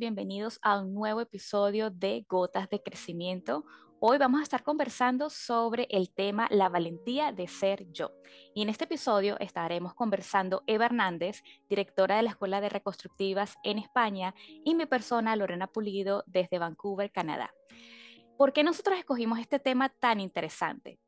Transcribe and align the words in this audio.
Bienvenidos 0.00 0.58
a 0.62 0.80
un 0.80 0.94
nuevo 0.94 1.20
episodio 1.20 1.90
de 1.90 2.24
Gotas 2.26 2.70
de 2.70 2.82
Crecimiento. 2.82 3.66
Hoy 4.00 4.16
vamos 4.16 4.40
a 4.40 4.44
estar 4.44 4.62
conversando 4.62 5.28
sobre 5.28 5.88
el 5.90 6.10
tema 6.10 6.48
la 6.50 6.70
valentía 6.70 7.32
de 7.32 7.46
ser 7.46 7.84
yo. 7.92 8.10
Y 8.54 8.62
en 8.62 8.70
este 8.70 8.84
episodio 8.84 9.38
estaremos 9.40 9.92
conversando 9.92 10.62
Eva 10.66 10.86
Hernández, 10.86 11.42
directora 11.68 12.16
de 12.16 12.22
la 12.22 12.30
Escuela 12.30 12.62
de 12.62 12.70
Reconstructivas 12.70 13.56
en 13.62 13.76
España, 13.76 14.34
y 14.64 14.74
mi 14.74 14.86
persona, 14.86 15.36
Lorena 15.36 15.66
Pulido, 15.66 16.24
desde 16.26 16.58
Vancouver, 16.58 17.12
Canadá. 17.12 17.52
¿Por 18.38 18.54
qué 18.54 18.64
nosotros 18.64 18.98
escogimos 18.98 19.38
este 19.38 19.58
tema 19.58 19.90
tan 19.90 20.18
interesante? 20.18 20.98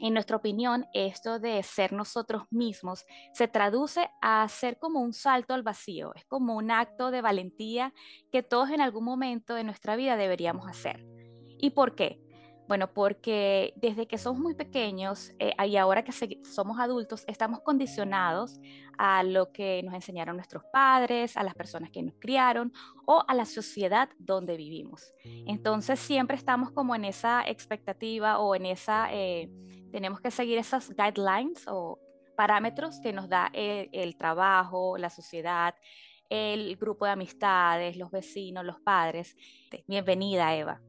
En 0.00 0.14
nuestra 0.14 0.36
opinión, 0.36 0.86
esto 0.94 1.38
de 1.38 1.62
ser 1.62 1.92
nosotros 1.92 2.44
mismos 2.50 3.04
se 3.34 3.48
traduce 3.48 4.08
a 4.22 4.48
ser 4.48 4.78
como 4.78 5.00
un 5.00 5.12
salto 5.12 5.52
al 5.52 5.62
vacío, 5.62 6.14
es 6.14 6.24
como 6.24 6.56
un 6.56 6.70
acto 6.70 7.10
de 7.10 7.20
valentía 7.20 7.92
que 8.32 8.42
todos 8.42 8.70
en 8.70 8.80
algún 8.80 9.04
momento 9.04 9.54
de 9.54 9.64
nuestra 9.64 9.96
vida 9.96 10.16
deberíamos 10.16 10.66
hacer. 10.66 11.06
¿Y 11.58 11.70
por 11.70 11.94
qué? 11.94 12.18
Bueno, 12.70 12.94
porque 12.94 13.74
desde 13.74 14.06
que 14.06 14.16
somos 14.16 14.40
muy 14.40 14.54
pequeños 14.54 15.32
eh, 15.40 15.52
y 15.66 15.76
ahora 15.76 16.04
que 16.04 16.12
somos 16.44 16.78
adultos, 16.78 17.24
estamos 17.26 17.62
condicionados 17.62 18.60
a 18.96 19.24
lo 19.24 19.50
que 19.50 19.82
nos 19.82 19.92
enseñaron 19.92 20.36
nuestros 20.36 20.62
padres, 20.72 21.36
a 21.36 21.42
las 21.42 21.54
personas 21.54 21.90
que 21.90 22.00
nos 22.00 22.14
criaron 22.20 22.72
o 23.06 23.24
a 23.26 23.34
la 23.34 23.44
sociedad 23.44 24.08
donde 24.20 24.56
vivimos. 24.56 25.12
Entonces 25.24 25.98
siempre 25.98 26.36
estamos 26.36 26.70
como 26.70 26.94
en 26.94 27.04
esa 27.04 27.42
expectativa 27.44 28.38
o 28.38 28.54
en 28.54 28.66
esa, 28.66 29.12
eh, 29.12 29.50
tenemos 29.90 30.20
que 30.20 30.30
seguir 30.30 30.58
esas 30.58 30.90
guidelines 30.90 31.66
o 31.68 31.98
parámetros 32.36 33.00
que 33.00 33.12
nos 33.12 33.28
da 33.28 33.50
el 33.52 34.16
trabajo, 34.16 34.96
la 34.96 35.10
sociedad, 35.10 35.74
el 36.30 36.76
grupo 36.76 37.04
de 37.04 37.10
amistades, 37.10 37.96
los 37.96 38.10
vecinos, 38.10 38.64
los 38.64 38.80
padres. 38.80 39.36
Bienvenida, 39.86 40.54
Eva. 40.54 40.80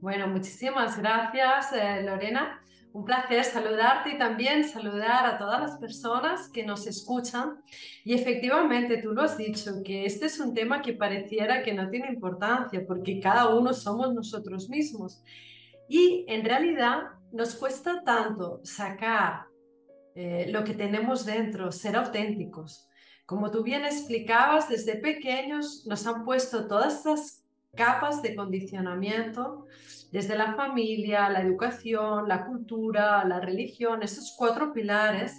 Bueno, 0.00 0.26
muchísimas 0.26 0.98
gracias, 0.98 1.72
eh, 1.72 2.02
Lorena. 2.02 2.62
Un 2.92 3.04
placer 3.04 3.44
saludarte 3.44 4.10
y 4.10 4.18
también 4.18 4.64
saludar 4.64 5.26
a 5.26 5.38
todas 5.38 5.60
las 5.60 5.76
personas 5.76 6.48
que 6.48 6.64
nos 6.64 6.86
escuchan. 6.86 7.62
Y 8.04 8.14
efectivamente, 8.14 9.02
tú 9.02 9.12
lo 9.12 9.22
has 9.22 9.36
dicho, 9.36 9.82
que 9.84 10.06
este 10.06 10.26
es 10.26 10.40
un 10.40 10.54
tema 10.54 10.80
que 10.80 10.94
pareciera 10.94 11.62
que 11.62 11.74
no 11.74 11.90
tiene 11.90 12.08
importancia, 12.08 12.82
porque 12.86 13.20
cada 13.20 13.54
uno 13.54 13.74
somos 13.74 14.14
nosotros 14.14 14.70
mismos. 14.70 15.22
Y 15.88 16.24
en 16.28 16.44
realidad 16.44 17.17
nos 17.32 17.54
cuesta 17.54 18.02
tanto 18.04 18.60
sacar 18.64 19.46
eh, 20.14 20.46
lo 20.50 20.64
que 20.64 20.74
tenemos 20.74 21.24
dentro, 21.24 21.70
ser 21.72 21.96
auténticos. 21.96 22.88
Como 23.26 23.50
tú 23.50 23.62
bien 23.62 23.84
explicabas, 23.84 24.68
desde 24.68 24.96
pequeños 24.96 25.84
nos 25.86 26.06
han 26.06 26.24
puesto 26.24 26.66
todas 26.66 26.96
estas 26.96 27.44
capas 27.74 28.22
de 28.22 28.34
condicionamiento 28.34 29.66
desde 30.10 30.36
la 30.36 30.54
familia, 30.54 31.28
la 31.28 31.42
educación, 31.42 32.26
la 32.26 32.46
cultura, 32.46 33.24
la 33.24 33.40
religión, 33.40 34.02
esos 34.02 34.34
cuatro 34.36 34.72
pilares 34.72 35.36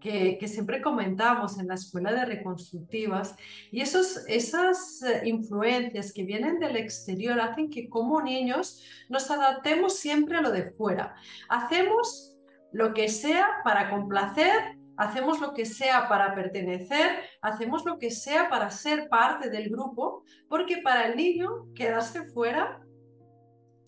que, 0.00 0.38
siempre 0.46 0.80
comentamos 0.80 1.58
en 1.58 1.68
la 1.68 1.74
escuela 1.74 2.12
de 2.12 2.24
reconstructivas 2.24 3.34
y 3.70 3.80
esos, 3.80 4.24
esas 4.28 5.02
eh, 5.02 5.22
influencias 5.24 6.12
que 6.12 6.24
vienen 6.24 6.58
del 6.58 6.76
exterior 6.76 7.40
hacen 7.40 7.70
que 7.70 7.88
como 7.88 8.20
niños 8.20 8.84
nos 9.08 9.30
adaptemos 9.30 9.98
siempre 9.98 10.38
a 10.38 10.40
lo 10.42 10.50
de 10.50 10.70
fuera. 10.72 11.14
Hacemos 11.48 12.36
lo 12.72 12.94
que 12.94 13.08
sea 13.08 13.46
para 13.64 13.90
complacer 13.90 14.76
hacemos 14.96 15.40
lo 15.40 15.52
que 15.52 15.66
sea 15.66 16.08
para 16.08 16.34
pertenecer, 16.34 17.20
hacemos 17.42 17.84
lo 17.84 17.98
que 17.98 18.10
sea 18.10 18.48
para 18.48 18.70
ser 18.70 19.08
parte 19.08 19.50
del 19.50 19.68
grupo, 19.68 20.24
porque 20.48 20.78
para 20.78 21.06
el 21.06 21.16
niño 21.16 21.66
quedarse 21.74 22.24
fuera 22.24 22.80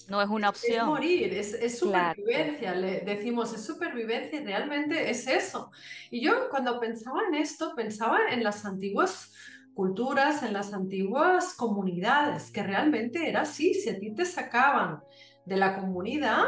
no 0.09 0.23
es 0.23 0.29
una 0.29 0.49
opción. 0.49 0.81
Es 0.81 0.87
morir, 0.87 1.35
es, 1.35 1.79
supervivencia, 1.79 2.75
le 2.75 3.01
decimos, 3.01 3.53
es 3.53 3.65
supervivencia 3.65 4.41
y 4.41 4.45
realmente 4.45 5.11
es 5.11 5.27
eso. 5.27 5.71
Y 6.11 6.21
yo 6.23 6.49
cuando 6.49 6.81
pensaba 6.81 7.21
en 7.29 7.35
esto, 7.35 7.75
pensaba 7.77 8.19
en 8.31 8.43
las 8.43 8.65
antiguas 8.65 9.33
culturas, 9.75 10.43
en 10.43 10.55
las 10.55 10.73
antiguas 10.73 11.55
comunidades, 11.55 12.51
que 12.51 12.63
realmente 12.63 13.29
era 13.29 13.43
así, 13.43 13.75
si 13.75 13.91
a 13.91 13.99
ti 13.99 14.15
te 14.15 14.25
sacaban 14.25 15.01
de 15.45 15.57
la 15.57 15.79
comunidad, 15.79 16.45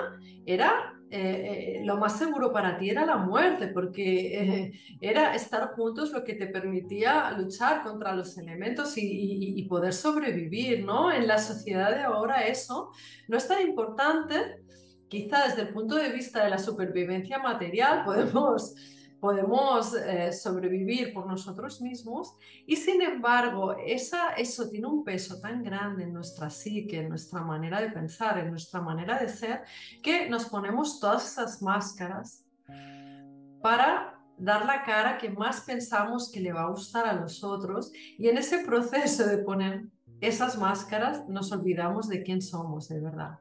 era 0.47 1.00
eh, 1.13 1.79
eh, 1.79 1.85
lo 1.85 1.97
más 1.97 2.19
seguro 2.19 2.53
para 2.53 2.79
ti 2.79 2.89
era 2.89 3.05
la 3.05 3.17
muerte, 3.17 3.67
porque 3.67 4.39
eh, 4.39 4.73
era 5.01 5.35
estar 5.35 5.73
juntos 5.75 6.13
lo 6.13 6.23
que 6.23 6.35
te 6.35 6.47
permitía 6.47 7.33
luchar 7.33 7.83
contra 7.83 8.15
los 8.15 8.39
elementos 8.39 8.95
y, 8.97 9.67
poder 9.69 9.93
sobrevivir, 9.93 10.85
¿no? 10.85 11.13
En 11.13 11.27
la 11.27 11.39
sociedad 11.39 11.95
de 11.95 12.03
ahora 12.03 12.47
eso 12.47 12.91
no 13.29 13.37
es 13.37 13.47
tan 13.47 13.61
importante, 13.61 14.63
quizá 15.09 15.47
desde 15.47 15.63
el 15.63 15.69
punto 15.69 15.97
de 15.97 16.11
vista 16.11 16.45
de 16.45 16.51
la 16.51 16.59
supervivencia 16.59 17.39
material 17.39 18.03
podemos 18.07 18.75
podemos 19.21 19.95
eh, 19.95 20.33
sobrevivir 20.33 21.13
por 21.13 21.27
nosotros 21.27 21.81
mismos 21.81 22.37
y 22.67 22.77
sin 22.77 23.03
embargo 23.03 23.77
esa, 23.79 24.31
eso 24.33 24.69
tiene 24.71 24.87
un 24.87 25.05
peso 25.05 25.41
tan 25.41 25.63
grande 25.63 26.05
en 26.05 26.13
nuestra 26.13 26.49
psique, 26.49 26.99
en 27.01 27.11
nuestra 27.11 27.43
manera 27.43 27.81
de 27.81 27.91
pensar, 27.91 28.39
en 28.39 28.51
nuestra 28.51 28.81
manera 28.81 29.19
de 29.19 29.29
ser, 29.29 29.63
que 30.03 30.29
nos 30.29 30.47
ponemos 30.47 30.99
todas 30.99 31.31
esas 31.31 31.61
máscaras 31.61 32.45
para 33.63 34.19
dar 34.39 34.65
la 34.65 34.83
cara 34.85 35.19
que 35.19 35.31
más 35.31 35.61
pensamos 35.61 36.33
que 36.33 36.41
le 36.41 36.53
va 36.53 36.63
a 36.63 36.71
gustar 36.71 37.07
a 37.07 37.13
los 37.13 37.45
otros 37.45 37.93
y 38.19 38.29
en 38.29 38.39
ese 38.39 38.65
proceso 38.65 39.27
de 39.27 39.39
poner 39.39 39.85
esas 40.21 40.59
máscaras 40.59 41.29
nos 41.29 41.53
olvidamos 41.53 42.09
de 42.09 42.23
quién 42.23 42.41
somos 42.41 42.89
de 42.89 43.01
verdad. 43.01 43.39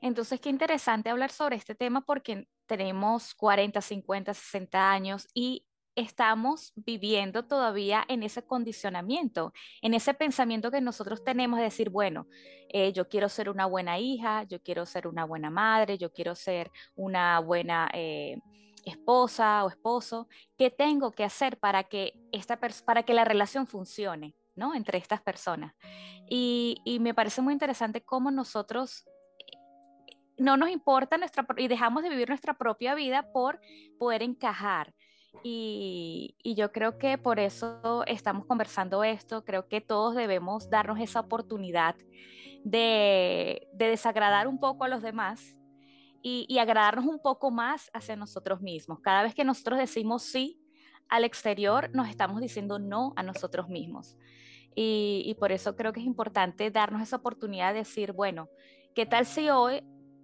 Entonces, 0.00 0.40
qué 0.40 0.48
interesante 0.48 1.10
hablar 1.10 1.30
sobre 1.30 1.56
este 1.56 1.74
tema 1.74 2.00
porque 2.02 2.48
tenemos 2.68 3.34
40, 3.34 3.80
50, 3.80 4.34
60 4.34 4.92
años 4.92 5.26
y 5.34 5.64
estamos 5.96 6.72
viviendo 6.76 7.44
todavía 7.46 8.04
en 8.06 8.22
ese 8.22 8.44
condicionamiento, 8.44 9.52
en 9.82 9.94
ese 9.94 10.14
pensamiento 10.14 10.70
que 10.70 10.80
nosotros 10.80 11.24
tenemos 11.24 11.58
de 11.58 11.64
decir, 11.64 11.90
bueno, 11.90 12.28
eh, 12.68 12.92
yo 12.92 13.08
quiero 13.08 13.28
ser 13.28 13.50
una 13.50 13.66
buena 13.66 13.98
hija, 13.98 14.44
yo 14.44 14.62
quiero 14.62 14.86
ser 14.86 15.08
una 15.08 15.24
buena 15.24 15.50
madre, 15.50 15.98
yo 15.98 16.12
quiero 16.12 16.36
ser 16.36 16.70
una 16.94 17.40
buena 17.40 17.90
eh, 17.92 18.38
esposa 18.84 19.64
o 19.64 19.70
esposo, 19.70 20.28
¿qué 20.56 20.70
tengo 20.70 21.10
que 21.10 21.24
hacer 21.24 21.58
para 21.58 21.82
que, 21.82 22.12
esta 22.30 22.60
para 22.84 23.02
que 23.02 23.14
la 23.14 23.24
relación 23.24 23.66
funcione? 23.66 24.36
¿no? 24.54 24.74
entre 24.74 24.98
estas 24.98 25.22
personas. 25.22 25.72
Y, 26.28 26.78
y 26.84 26.98
me 26.98 27.14
parece 27.14 27.40
muy 27.40 27.52
interesante 27.52 28.02
cómo 28.02 28.32
nosotros 28.32 29.04
no 30.38 30.56
nos 30.56 30.70
importa 30.70 31.18
nuestra 31.18 31.46
y 31.56 31.68
dejamos 31.68 32.02
de 32.02 32.10
vivir 32.10 32.28
nuestra 32.28 32.54
propia 32.54 32.94
vida 32.94 33.30
por 33.32 33.60
poder 33.98 34.22
encajar. 34.22 34.94
Y, 35.42 36.34
yo 36.56 36.72
creo 36.72 36.98
que 36.98 37.18
por 37.18 37.38
eso 37.38 38.04
estamos 38.06 38.46
conversando 38.46 39.04
esto, 39.04 39.44
creo 39.44 39.68
que 39.68 39.80
todos 39.80 40.14
debemos 40.14 40.70
darnos 40.70 40.98
esa 41.00 41.20
oportunidad 41.20 41.94
de, 42.64 43.68
desagradar 43.72 44.48
un 44.48 44.58
poco 44.58 44.84
a 44.84 44.88
los 44.88 45.02
demás 45.02 45.56
y, 46.22 46.46
y, 46.48 46.58
agradarnos 46.58 47.06
un 47.06 47.20
poco 47.20 47.50
más 47.50 47.90
hacia 47.92 48.16
nosotros 48.16 48.60
mismos. 48.60 49.00
Cada 49.00 49.22
vez 49.22 49.34
que 49.34 49.44
nosotros 49.44 49.78
decimos 49.78 50.22
sí 50.22 50.60
al 51.08 51.24
exterior, 51.24 51.90
nos 51.94 52.08
estamos 52.08 52.40
diciendo 52.40 52.78
no 52.78 53.12
a 53.16 53.22
nosotros 53.22 53.68
mismos. 53.68 54.16
Y, 54.74 55.22
y 55.26 55.34
por 55.34 55.52
eso 55.52 55.76
creo 55.76 55.92
que 55.92 56.00
es 56.00 56.06
importante 56.06 56.70
darnos 56.70 57.02
esa 57.02 57.16
oportunidad 57.16 57.72
de 57.72 57.80
decir, 57.80 58.12
bueno, 58.12 58.48
¿qué 58.94 59.06
tal 59.06 59.26
si 59.26 59.50
hoy 59.50 59.82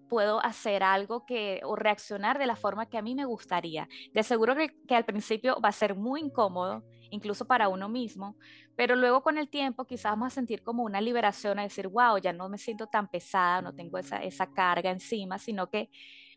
puedo 0.09 0.45
hacer 0.45 0.83
algo 0.83 1.25
que 1.27 1.61
o 1.65 1.77
reaccionar 1.77 2.39
de 2.39 2.47
la 2.47 2.57
forma 2.57 2.87
que 2.87 2.99
a 2.99 3.03
mí 3.03 3.15
me 3.15 3.25
gustaría. 3.25 3.89
De 4.13 4.23
seguro 4.23 4.55
que, 4.55 4.95
al 4.95 5.05
principio 5.05 5.61
va 5.61 5.71
a 5.71 5.73
ser 5.73 5.95
muy 5.95 6.21
incómodo, 6.21 6.85
incluso 7.11 7.47
para 7.47 7.69
uno 7.69 7.89
mismo, 7.89 8.37
pero 8.77 8.97
luego 8.97 9.23
con 9.23 9.39
el 9.39 9.49
tiempo 9.49 9.87
quizás 9.87 10.13
vamos 10.13 10.29
a 10.29 10.35
sentir 10.35 10.63
como 10.63 10.83
una 10.83 11.01
liberación, 11.01 11.59
a 11.59 11.63
decir, 11.63 11.89
wow, 11.89 12.19
ya 12.19 12.33
no 12.33 12.49
me 12.49 12.59
siento 12.59 12.87
tan 12.87 13.09
pesada, 13.09 13.63
no 13.63 13.75
tengo 13.75 13.99
esa, 13.99 14.23
esa 14.23 14.53
carga 14.53 14.91
encima, 14.91 15.39
sino 15.39 15.69
que 15.71 15.91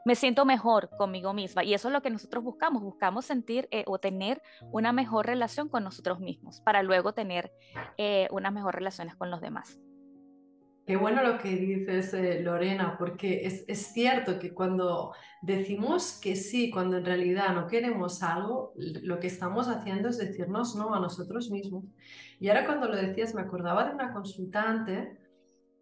me 0.06 0.16
siento 0.16 0.46
mejor 0.46 0.90
conmigo 0.98 1.34
misma. 1.34 1.64
Y 1.64 1.74
eso 1.74 1.90
es 1.90 1.94
lo 1.94 2.02
que 2.02 2.10
nosotros 2.10 2.44
buscamos, 2.44 2.82
buscamos 2.82 3.26
sentir 3.26 3.68
eh, 3.72 3.84
o 3.88 4.00
tener 4.00 4.42
una 4.72 4.94
mejor 4.94 5.26
relación 5.26 5.68
con 5.68 5.84
nosotros 5.84 6.20
mismos 6.20 6.62
para 6.62 6.82
luego 6.84 7.14
tener 7.14 7.52
eh, 7.98 8.28
unas 8.32 8.54
mejores 8.54 8.76
relaciones 8.76 9.16
con 9.16 9.32
los 9.32 9.42
demás. 9.42 9.80
Qué 10.88 10.96
bueno 10.96 11.22
lo 11.22 11.38
que 11.38 11.50
dices, 11.50 12.14
eh, 12.14 12.40
Lorena, 12.42 12.96
porque 12.98 13.46
es, 13.46 13.66
es, 13.68 13.88
cierto 13.88 14.40
que 14.40 14.54
cuando 14.54 15.14
decimos 15.42 16.18
que 16.24 16.38
sí, 16.38 16.72
cuando 16.72 16.96
en 16.96 17.04
realidad 17.04 17.54
no 17.54 17.68
queremos 17.68 18.24
algo, 18.24 18.72
lo 18.78 19.20
que 19.20 19.28
estamos 19.28 19.68
haciendo 19.68 20.08
es 20.08 20.18
decirnos 20.18 20.78
no 20.78 20.96
a 20.96 21.02
nosotros 21.02 21.52
mismos. 21.52 21.84
Y 22.40 22.48
ahora 22.48 22.66
cuando 22.66 22.88
lo 22.88 22.96
decías, 22.96 23.36
me 23.36 23.42
acordaba 23.42 23.84
de 23.84 23.96
una 23.96 24.14
consultante 24.14 25.18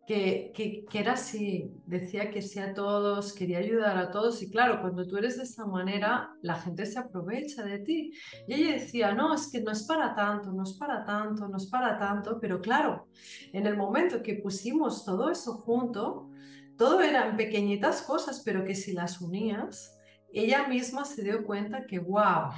que, 0.05 0.51
que, 0.53 0.85
que, 0.85 0.99
era 0.99 1.13
así, 1.13 1.71
decía 1.85 2.29
que 2.29 2.41
sí 2.41 2.59
a 2.59 2.73
todos, 2.73 3.33
quería 3.33 3.57
ayudar 3.57 3.97
a 3.97 4.11
todos 4.11 4.41
y 4.43 4.49
claro, 4.51 4.81
cuando 4.81 5.07
tú 5.07 5.17
eres 5.17 5.37
de 5.37 5.43
esa 5.43 5.65
manera, 5.65 6.29
la 6.41 6.55
gente 6.55 6.85
se 6.85 6.99
aprovecha 6.99 7.63
de 7.63 7.79
ti. 7.79 8.13
Y 8.47 8.53
ella 8.53 8.73
decía, 8.73 9.13
no, 9.13 9.33
es 9.33 9.49
que 9.51 9.61
no 9.61 9.71
es 9.71 9.83
para 9.83 10.13
tanto, 10.13 10.51
no 10.51 10.63
es 10.63 10.73
para 10.73 11.03
tanto, 11.05 11.47
no 11.47 11.57
es 11.57 11.65
para 11.67 11.97
tanto, 11.97 12.39
pero 12.39 12.61
claro, 12.61 13.07
en 13.51 13.65
el 13.65 13.75
momento 13.75 14.21
que 14.21 14.35
pusimos 14.35 15.03
todo 15.05 15.31
eso 15.31 15.53
junto, 15.53 16.29
todo 16.77 17.01
eran 17.01 17.35
pequeñitas 17.35 18.01
cosas, 18.03 18.41
pero 18.45 18.63
que 18.63 18.75
si 18.75 18.93
las 18.93 19.21
unías, 19.21 19.94
ella 20.41 20.67
misma 20.67 21.05
se 21.05 21.23
dio 21.23 21.45
cuenta 21.45 21.85
que, 21.85 21.99
wow, 21.99 22.49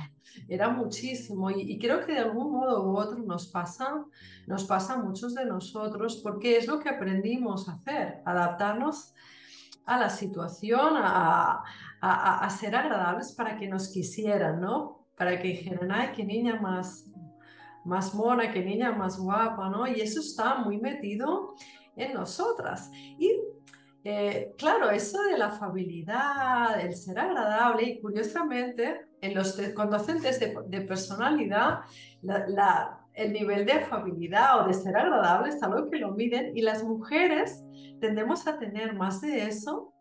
era 0.48 0.70
muchísimo. 0.70 1.50
Y, 1.52 1.78
creo 1.80 2.06
que 2.06 2.14
de 2.14 2.20
algún 2.20 2.52
modo 2.52 2.84
u 2.84 2.98
otro 2.98 3.20
nos 3.20 3.48
pasa, 3.48 4.06
nos 4.46 4.64
pasa 4.66 4.94
a 4.94 4.98
muchos 4.98 5.36
de 5.36 5.46
nosotros, 5.46 6.20
porque 6.24 6.58
es 6.58 6.68
lo 6.68 6.80
que 6.80 6.90
aprendimos 6.90 7.70
a 7.70 7.74
hacer, 7.74 8.22
adaptarnos 8.26 9.14
a 9.86 9.98
la 9.98 10.10
situación, 10.10 10.94
a, 10.98 11.64
a, 12.02 12.50
ser 12.50 12.76
agradables 12.76 13.32
para 13.34 13.58
que 13.58 13.68
nos 13.68 13.90
quisieran, 13.90 14.60
¿no? 14.60 15.08
Para 15.16 15.40
que 15.40 15.50
dijeran, 15.50 15.92
ay, 15.92 16.10
qué 16.16 16.26
niña 16.26 16.60
más, 16.60 17.06
más 17.86 18.14
mona, 18.14 18.52
qué 18.52 18.64
niña 18.64 18.92
más 18.92 19.18
guapa, 19.18 19.70
¿no? 19.70 19.88
Y 19.88 20.02
eso 20.02 20.20
está 20.20 20.56
muy 20.56 20.78
metido 20.78 21.56
en 21.96 22.14
nosotras. 22.14 22.92
Y 22.94 23.32
eh, 24.10 24.56
claro, 24.58 24.90
eso 24.90 25.22
de 25.24 25.38
la 25.38 25.48
afabilidad, 25.48 26.80
el 26.80 26.96
ser 26.96 27.20
agradable 27.20 27.84
y 27.84 28.00
curiosamente 28.00 29.02
en 29.20 29.36
los 29.36 29.58
docentes 29.58 30.40
de, 30.40 30.82
personalidad, 30.82 31.80
el 33.14 33.34
nivel 33.34 33.66
de 33.66 33.74
afabilidad 33.74 34.62
o 34.62 34.68
de 34.70 34.74
ser 34.76 34.96
agradable 34.96 35.50
es 35.50 35.62
algo 35.62 35.90
que 35.90 35.98
lo 35.98 36.14
miden 36.14 36.56
y 36.56 36.62
las 36.62 36.86
mujeres 36.86 37.66
tendemos 38.00 38.48
a 38.48 38.58
tener 38.58 38.94
más 38.94 39.20
de 39.20 39.44
eso 39.44 39.94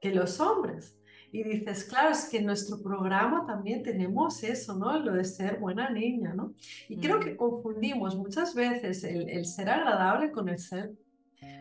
que 0.00 0.10
los 0.10 0.40
hombres. 0.40 0.98
Y 1.30 1.42
dices, 1.42 1.84
claro, 1.84 2.08
es 2.08 2.30
que 2.30 2.38
en 2.38 2.46
nuestro 2.46 2.82
programa 2.82 3.44
también 3.44 3.82
tenemos 3.82 4.42
eso, 4.42 4.74
¿no? 4.74 4.98
Lo 4.98 5.12
de 5.12 5.24
ser 5.24 5.58
buena 5.58 5.90
niña, 5.90 6.32
¿no? 6.32 6.54
Y 6.88 6.98
creo 6.98 7.20
que 7.20 7.36
confundimos 7.36 8.16
muchas 8.16 8.54
veces 8.54 9.04
el 9.04 9.44
ser 9.44 9.68
agradable 9.68 10.32
con 10.32 10.48
el 10.48 10.58
ser 10.58 10.94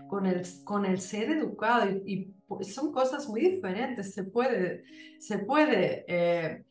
con 0.10 0.26
el, 0.26 0.44
con 0.64 0.86
el 0.86 1.00
ser 1.00 1.32
educado 1.32 1.90
y, 2.06 2.34
son 2.62 2.94
cosas 2.94 3.28
muy 3.28 3.42
diferentes. 3.42 4.14
Se 4.14 4.24
puede, 4.24 4.86
se 5.20 5.40
puede 5.40 6.06
eh, 6.08 6.64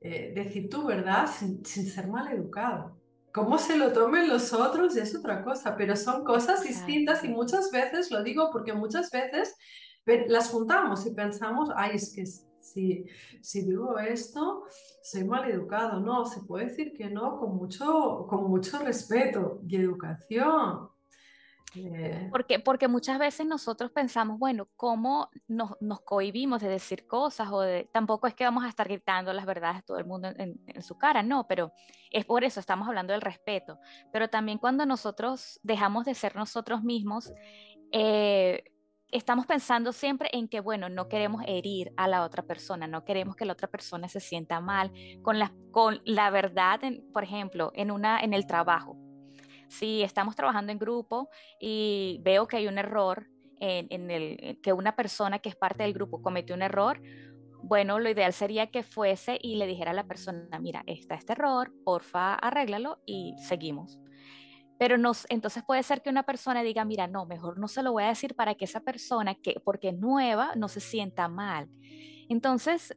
eh, 0.00 0.32
decir 0.34 0.68
tu 0.68 0.84
verdad 0.84 1.26
sin, 1.26 1.64
sin, 1.64 1.86
ser 1.86 2.06
mal 2.06 2.30
educado. 2.30 3.00
Cómo 3.32 3.56
se 3.56 3.78
lo 3.78 3.92
tomen 3.92 4.28
los 4.28 4.52
otros 4.52 4.94
es 4.94 5.14
otra 5.14 5.42
cosa, 5.42 5.74
pero 5.74 5.96
son 5.96 6.22
cosas 6.22 6.62
distintas 6.64 7.24
y 7.24 7.28
muchas 7.28 7.70
veces, 7.70 8.10
lo 8.10 8.22
digo 8.22 8.50
porque 8.52 8.74
muchas 8.74 9.10
veces 9.10 9.54
las 10.04 10.50
juntamos 10.50 11.06
y 11.06 11.14
pensamos, 11.14 11.70
ay, 11.74 11.92
es 11.94 12.12
que 12.14 12.26
si, 12.62 13.06
si 13.40 13.62
digo 13.62 13.98
esto, 13.98 14.64
soy 15.02 15.24
mal 15.24 15.50
educado. 15.50 16.00
No, 16.00 16.24
se 16.24 16.42
puede 16.42 16.66
decir 16.66 16.92
que 16.92 17.10
no 17.10 17.38
con 17.38 17.56
mucho, 17.56 18.26
con 18.28 18.48
mucho 18.48 18.78
respeto 18.78 19.60
y 19.66 19.76
educación. 19.76 20.88
Porque, 22.30 22.58
porque 22.58 22.88
muchas 22.88 23.18
veces 23.18 23.46
nosotros 23.46 23.90
pensamos, 23.90 24.38
bueno, 24.38 24.68
¿cómo 24.76 25.30
nos, 25.48 25.72
nos, 25.80 26.00
cohibimos 26.02 26.60
de 26.60 26.68
decir 26.68 27.06
cosas? 27.06 27.48
o 27.50 27.60
de, 27.60 27.88
Tampoco 27.92 28.26
es 28.26 28.34
que 28.34 28.44
vamos 28.44 28.64
a 28.64 28.68
estar 28.68 28.86
gritando 28.86 29.32
las 29.32 29.46
verdades 29.46 29.78
a 29.78 29.82
todo 29.82 29.98
el 29.98 30.04
mundo 30.04 30.28
en, 30.36 30.82
su 30.82 30.98
cara, 30.98 31.22
no, 31.22 31.46
pero 31.46 31.72
es 32.10 32.24
por 32.24 32.44
eso, 32.44 32.60
estamos 32.60 32.88
hablando 32.88 33.12
del 33.12 33.22
respeto. 33.22 33.78
Pero 34.12 34.28
también 34.28 34.58
cuando 34.58 34.84
nosotros 34.84 35.60
dejamos 35.62 36.04
de 36.04 36.14
ser 36.14 36.36
nosotros 36.36 36.82
mismos, 36.82 37.32
eh, 37.92 38.64
estamos 39.10 39.46
pensando 39.46 39.92
siempre 39.92 40.28
en 40.32 40.48
que, 40.48 40.60
bueno, 40.60 40.88
no 40.88 41.08
queremos 41.08 41.42
herir 41.46 41.92
a 41.96 42.08
la 42.08 42.22
otra 42.22 42.42
persona, 42.42 42.86
no 42.86 43.04
queremos 43.04 43.36
que 43.36 43.44
la 43.44 43.52
otra 43.54 43.68
persona 43.68 44.08
se 44.08 44.20
sienta 44.20 44.60
mal 44.60 44.92
con 45.22 45.38
la, 45.38 45.52
con 45.70 46.00
la 46.04 46.30
verdad, 46.30 46.80
por 47.12 47.24
ejemplo, 47.24 47.72
en, 47.74 47.90
una, 47.90 48.20
en 48.20 48.34
el 48.34 48.46
trabajo 48.46 48.96
si 49.72 50.02
estamos 50.02 50.36
trabajando 50.36 50.70
en 50.70 50.78
grupo 50.78 51.30
y 51.58 52.20
veo 52.22 52.46
que 52.46 52.58
hay 52.58 52.68
un 52.68 52.78
error 52.78 53.26
en, 53.58 54.10
el 54.10 54.60
que 54.60 54.72
una 54.72 54.96
persona 54.96 55.38
que 55.38 55.48
es 55.48 55.56
parte 55.56 55.84
del 55.84 55.92
grupo 55.94 56.20
cometió 56.20 56.54
un 56.54 56.62
error, 56.62 57.00
bueno, 57.62 58.00
lo 58.00 58.10
ideal 58.10 58.32
sería 58.32 58.70
que 58.70 58.82
fuese 58.82 59.38
y 59.40 59.54
le 59.54 59.66
dijera 59.66 59.92
a 59.92 59.94
la 59.94 60.04
persona, 60.04 60.58
mira, 60.58 60.82
está 60.86 61.14
este 61.14 61.32
error, 61.32 61.72
porfa, 61.84 62.34
arréglalo 62.34 63.00
y 63.06 63.34
seguimos. 63.38 64.00
Pero 64.78 64.98
nos, 64.98 65.26
entonces 65.30 65.62
puede 65.62 65.84
ser 65.84 66.02
que 66.02 66.10
una 66.10 66.24
persona 66.24 66.62
diga, 66.64 66.84
mira, 66.84 67.06
no, 67.06 67.24
mejor 67.24 67.58
no 67.58 67.68
se 67.68 67.84
lo 67.84 67.92
voy 67.92 68.02
a 68.02 68.08
decir 68.08 68.34
para 68.34 68.56
que 68.56 68.64
esa 68.64 68.80
persona, 68.80 69.36
que 69.36 69.60
porque 69.64 69.90
es 69.90 69.98
nueva, 69.98 70.52
no 70.56 70.68
se 70.68 70.80
sienta 70.80 71.28
mal. 71.28 71.68
Entonces, 72.28 72.96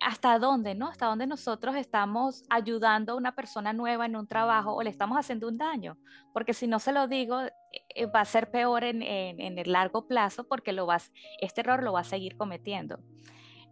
hasta 0.00 0.38
dónde, 0.38 0.74
¿no? 0.74 0.88
Hasta 0.88 1.06
dónde 1.06 1.26
nosotros 1.26 1.76
estamos 1.76 2.44
ayudando 2.50 3.12
a 3.12 3.16
una 3.16 3.34
persona 3.34 3.72
nueva 3.72 4.06
en 4.06 4.16
un 4.16 4.26
trabajo 4.26 4.74
o 4.74 4.82
le 4.82 4.90
estamos 4.90 5.18
haciendo 5.18 5.48
un 5.48 5.56
daño. 5.58 5.96
Porque 6.32 6.54
si 6.54 6.66
no 6.66 6.78
se 6.78 6.92
lo 6.92 7.08
digo, 7.08 7.40
eh, 7.42 7.52
eh, 7.94 8.06
va 8.06 8.20
a 8.20 8.24
ser 8.24 8.50
peor 8.50 8.84
en, 8.84 9.02
el 9.02 9.72
largo 9.72 10.06
plazo 10.06 10.46
porque 10.46 10.72
lo 10.72 10.86
vas, 10.86 11.12
este 11.40 11.62
error 11.62 11.82
lo 11.82 11.92
va 11.92 12.00
a 12.00 12.04
seguir 12.04 12.36
cometiendo. 12.36 12.98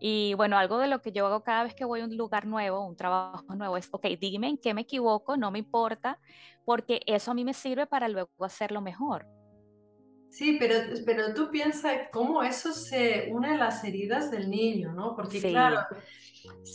Y 0.01 0.35
bueno, 0.35 0.59
algo 0.59 0.79
de 0.79 0.89
lo 0.89 1.01
que 1.01 1.13
yo 1.13 1.27
hago 1.27 1.45
cada 1.45 1.63
vez 1.63 1.75
que 1.75 1.85
voy 1.85 2.01
a 2.01 2.05
un 2.05 2.17
lugar 2.17 2.45
nuevo, 2.45 2.85
un 2.85 2.97
trabajo 2.97 3.55
nuevo, 3.55 3.77
es, 3.77 3.89
ok, 3.93 4.07
dime 4.19 4.49
en 4.49 4.59
qué 4.59 4.75
me 4.75 4.81
equivoco, 4.81 5.37
no 5.37 5.53
me 5.53 5.61
importa, 5.61 6.19
porque 6.65 7.03
eso 7.07 7.31
a 7.31 7.35
mí 7.35 7.45
me 7.45 7.55
sirve 7.55 7.87
para 7.87 8.09
luego 8.09 8.31
hacerlo 8.45 8.81
mejor. 8.81 9.29
Sí, 10.33 10.57
pero, 10.59 10.77
pero 11.05 11.35
tú 11.35 11.51
piensas 11.51 12.09
cómo 12.11 12.43
eso 12.43 12.73
se 12.73 13.29
une 13.31 13.49
a 13.49 13.57
las 13.59 13.85
heridas 13.85 14.31
del 14.31 14.49
niño, 14.49 14.91
¿no? 14.95 15.15
Porque 15.15 15.43
claro, 15.43 15.81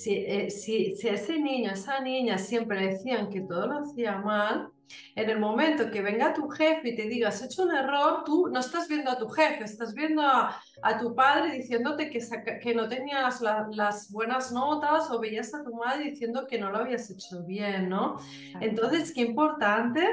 eh, 0.05 0.51
si, 0.51 0.95
si, 0.95 1.07
ese 1.07 1.39
niño, 1.39 1.71
esa 1.71 1.99
niña 1.99 2.37
siempre 2.37 2.85
decían 2.85 3.31
que 3.31 3.41
todo 3.41 3.65
lo 3.65 3.79
hacía 3.79 4.19
mal, 4.19 4.69
en 5.15 5.29
el 5.31 5.39
momento 5.39 5.89
que 5.89 6.03
venga 6.03 6.35
tu 6.35 6.47
jefe 6.49 6.89
y 6.89 6.95
te 6.95 7.07
diga, 7.07 7.29
has 7.29 7.41
hecho 7.41 7.63
un 7.63 7.75
error, 7.75 8.23
tú 8.23 8.47
no 8.47 8.59
estás 8.59 8.87
viendo 8.87 9.09
a 9.09 9.17
tu 9.17 9.27
jefe, 9.27 9.63
estás 9.63 9.95
viendo 9.95 10.21
a, 10.21 10.55
tu 10.99 11.15
padre 11.15 11.53
diciéndote 11.53 12.11
que, 12.11 12.19
que 12.61 12.75
no 12.75 12.87
tenías 12.87 13.41
las 13.41 14.11
buenas 14.11 14.51
notas 14.51 15.09
o 15.09 15.19
veías 15.19 15.51
a 15.55 15.63
tu 15.63 15.73
madre 15.73 16.11
diciendo 16.11 16.45
que 16.45 16.59
no 16.59 16.69
lo 16.69 16.77
habías 16.77 17.09
hecho 17.09 17.43
bien, 17.43 17.89
¿no? 17.89 18.17
Entonces, 18.61 19.11
qué 19.11 19.21
importante 19.21 20.07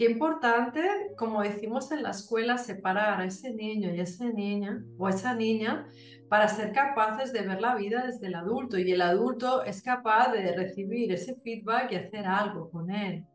Qué 0.00 0.06
importante, 0.06 0.80
como 1.18 1.42
decimos 1.42 1.92
en 1.92 2.02
la 2.02 2.12
escuela, 2.12 2.56
separar 2.56 3.20
a 3.20 3.26
ese 3.26 3.52
niño 3.52 3.94
y 3.94 4.00
a 4.00 4.04
esa 4.04 4.30
niña 4.30 4.82
o 4.96 5.10
esa 5.10 5.34
niña 5.34 5.86
para 6.30 6.48
ser 6.48 6.72
capaces 6.72 7.34
de 7.34 7.42
ver 7.42 7.60
la 7.60 7.74
vida 7.74 8.06
desde 8.06 8.28
el 8.28 8.34
adulto 8.34 8.78
y 8.78 8.90
el 8.90 9.02
adulto 9.02 9.62
es 9.62 9.82
capaz 9.82 10.32
de 10.32 10.56
recibir 10.56 11.12
ese 11.12 11.34
feedback 11.44 11.92
y 11.92 11.96
hacer 11.96 12.26
algo 12.26 12.70
con 12.70 12.90
él. 12.90 13.26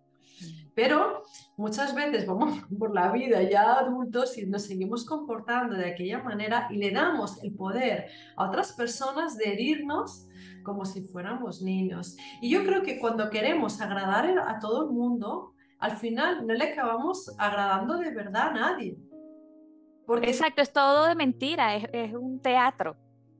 Pero 0.74 1.22
muchas 1.55 1.93
veces 1.93 2.25
vamos 2.25 2.57
por 2.79 2.95
la 2.95 3.12
vida 3.12 3.43
ya 3.43 3.74
adultos 3.74 4.36
y 4.39 4.48
nos 4.48 4.63
seguimos 4.63 5.05
comportando 5.05 5.75
de 5.75 5.91
aquella 5.91 6.24
manera 6.24 6.67
y 6.72 6.77
le 6.77 6.89
damos 6.89 7.43
el 7.43 7.53
poder 7.53 8.07
a 8.38 8.50
otras 8.50 8.74
personas 8.74 9.38
de 9.38 9.53
herirnos 9.53 10.27
como 10.63 10.84
si 10.84 11.03
fuéramos 11.03 11.62
niños. 11.62 12.17
Y 12.41 12.50
yo 12.50 12.65
creo 12.65 12.81
que 12.81 12.98
cuando 12.98 13.29
queremos 13.29 13.81
agradar 13.81 14.36
a 14.48 14.57
todo 14.57 14.88
el 14.88 14.95
mundo, 14.95 15.51
al 15.79 15.98
final 15.98 16.46
no 16.46 16.53
le 16.53 16.72
acabamos 16.72 17.34
agradando 17.38 17.98
de 17.98 18.12
verdad 18.12 18.50
a 18.50 18.53
nadie. 18.53 18.98
Porque... 20.05 20.29
Exacto, 20.29 20.62
es 20.62 20.72
todo 20.72 21.05
de 21.05 21.15
mentira, 21.15 21.75
es, 21.75 22.13
un 22.13 22.39
teatro. 22.39 22.96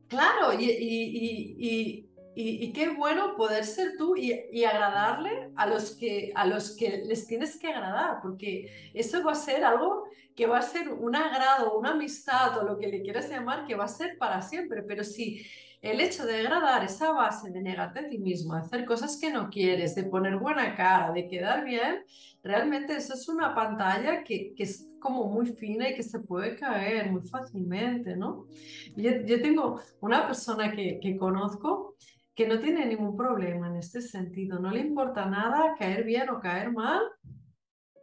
Claro, 0.08 0.54
y, 0.54 0.66
y, 0.70 2.10
y, 2.36 2.74
qué 2.74 2.90
bueno 2.90 3.36
poder 3.36 3.64
ser 3.64 3.98
tú 3.98 4.16
y, 4.16 4.64
agradarle 4.64 5.52
a 5.56 5.68
los, 5.68 5.96
que, 5.96 6.32
a 6.36 6.46
los 6.46 6.76
que 6.76 7.04
les 7.06 7.28
tienes 7.28 7.58
que 7.58 7.68
agradar, 7.68 8.20
porque 8.22 8.92
eso 8.94 9.24
va 9.24 9.32
a 9.32 9.36
ser 9.36 9.64
algo 9.64 10.06
que 10.36 10.48
va 10.48 10.58
a 10.60 10.62
ser 10.62 10.90
un 10.90 11.16
agrado, 11.16 11.78
una 11.78 11.92
amistad 11.92 12.58
o 12.58 12.64
lo 12.64 12.78
que 12.78 12.88
le 12.88 13.02
quieras 13.02 13.30
llamar, 13.30 13.66
que 13.66 13.76
va 13.76 13.86
a 13.86 13.90
ser 13.90 14.18
para 14.18 14.42
siempre. 14.42 14.84
Pero 14.84 15.04
si 15.04 15.46
el 15.86 16.02
hecho 16.02 16.26
de 16.26 16.40
agradar 16.40 16.84
esa 16.84 17.12
base 17.12 17.52
de 17.52 17.62
negarte 17.62 18.00
a 18.00 18.08
ti 18.08 18.18
mismo, 18.18 18.56
de 18.56 18.62
hacer 18.62 18.86
cosas 18.86 19.18
que 19.22 19.32
no 19.32 19.52
quieres, 19.52 19.94
de 19.94 20.04
poner 20.04 20.38
buena 20.38 20.76
cara, 20.76 21.12
de 21.12 21.28
quedar 21.28 21.64
bien, 21.64 22.04
realmente 22.44 22.98
eso 22.98 23.14
es 23.14 23.30
una 23.30 23.54
pantalla 23.54 24.24
que, 24.24 24.56
que 24.56 24.64
es 24.64 24.90
como 25.00 25.26
muy 25.30 25.46
fina 25.46 25.88
y 25.88 25.96
que 25.96 26.02
se 26.02 26.20
puede 26.22 26.56
caer 26.56 27.12
muy 27.12 27.22
fácilmente, 27.22 28.18
¿no? 28.18 28.48
Yo, 28.96 29.12
yo 29.26 29.40
tengo 29.44 29.80
una 30.02 30.26
persona 30.26 30.72
que, 30.72 31.00
que 31.00 31.18
conozco 31.18 31.96
que 32.34 32.48
no 32.48 32.60
tiene 32.60 32.88
ningún 32.88 33.16
problema 33.16 33.68
en 33.68 33.76
este 33.76 34.02
sentido, 34.02 34.58
no 34.58 34.72
le 34.72 34.80
importa 34.80 35.28
nada 35.28 35.76
caer 35.78 36.04
bien 36.04 36.30
o 36.32 36.40
caer 36.40 36.72
mal, 36.72 37.04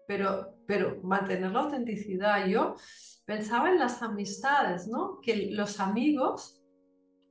pero, 0.07 0.55
pero 0.69 1.01
mantener 1.03 1.51
la 1.51 1.61
autenticidad. 1.61 2.47
Yo 2.47 2.77
pensaba 3.25 3.71
en 3.71 3.81
las 3.81 4.03
amistades, 4.03 4.87
¿no? 4.87 5.19
Que 5.21 5.51
los 5.51 5.81
amigos 5.81 6.62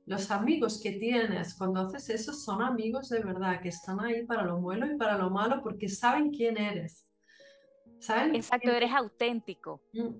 los 0.06 0.30
amigos 0.30 0.80
que 0.82 0.92
tienes 0.92 1.54
cuando 1.54 1.80
haces 1.80 2.10
eso 2.10 2.32
son 2.32 2.62
amigos 2.62 3.08
de 3.08 3.20
verdad, 3.20 3.60
que 3.60 3.68
están 3.68 4.00
ahí 4.00 4.24
para 4.26 4.44
lo 4.44 4.60
bueno 4.60 4.90
y 4.90 4.96
para 4.96 5.16
lo 5.16 5.30
malo 5.30 5.62
porque 5.62 5.88
saben 5.88 6.30
quién 6.30 6.58
eres. 6.58 7.06
¿Saben? 8.00 8.34
Exacto, 8.34 8.70
eres 8.70 8.90
auténtico. 8.92 9.80
Mm. 9.92 10.16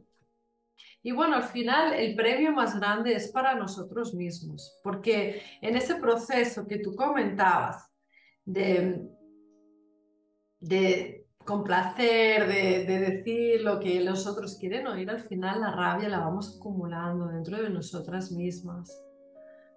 Y 1.05 1.11
bueno, 1.11 1.35
al 1.37 1.43
final 1.43 1.95
el 1.95 2.15
premio 2.15 2.53
más 2.53 2.79
grande 2.79 3.15
es 3.15 3.33
para 3.33 3.57
nosotros 3.57 4.15
mismos, 4.15 4.79
porque 4.85 5.43
en 5.61 5.77
ese 5.77 5.97
proceso 5.97 6.65
que 6.67 6.79
tú 6.79 6.95
comentabas 6.95 7.93
de, 8.45 9.03
de 10.61 11.27
complacer, 11.45 12.47
de, 12.47 12.85
de 12.85 12.99
decir 13.01 13.63
lo 13.63 13.81
que 13.81 14.01
los 14.01 14.29
otros 14.29 14.57
quieren 14.59 14.87
oír, 14.87 15.11
al 15.11 15.21
final 15.21 15.61
la 15.61 15.73
rabia 15.73 16.09
la 16.09 16.21
vamos 16.21 16.57
acumulando 16.57 17.27
dentro 17.27 17.61
de 17.61 17.71
nosotras 17.71 18.31
mismas 18.31 18.97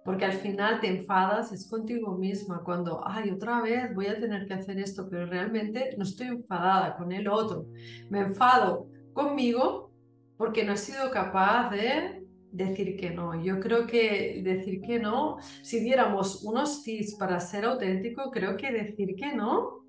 porque 0.06 0.24
al 0.24 0.34
final 0.34 0.80
te 0.80 0.86
enfadas, 0.86 1.52
es 1.52 1.68
contigo 1.68 2.16
misma, 2.16 2.62
cuando, 2.62 3.02
ay, 3.04 3.30
otra 3.30 3.60
vez 3.60 3.92
voy 3.92 4.06
a 4.06 4.18
tener 4.18 4.46
que 4.46 4.54
hacer 4.54 4.78
esto, 4.78 5.08
pero 5.10 5.26
realmente 5.26 5.96
no 5.98 6.04
estoy 6.04 6.28
enfadada 6.28 6.96
con 6.96 7.10
el 7.10 7.26
otro, 7.26 7.66
me 8.08 8.20
enfado 8.20 8.88
conmigo 9.12 9.90
porque 10.36 10.64
no 10.64 10.74
he 10.74 10.76
sido 10.76 11.10
capaz 11.10 11.70
de 11.70 12.24
decir 12.52 12.96
que 12.96 13.10
no. 13.10 13.42
Yo 13.42 13.58
creo 13.58 13.86
que 13.86 14.42
decir 14.44 14.80
que 14.80 15.00
no, 15.00 15.38
si 15.62 15.80
diéramos 15.80 16.44
unos 16.44 16.84
tips 16.84 17.16
para 17.16 17.40
ser 17.40 17.64
auténtico, 17.64 18.30
creo 18.30 18.56
que 18.56 18.70
decir 18.70 19.16
que 19.16 19.34
no 19.34 19.84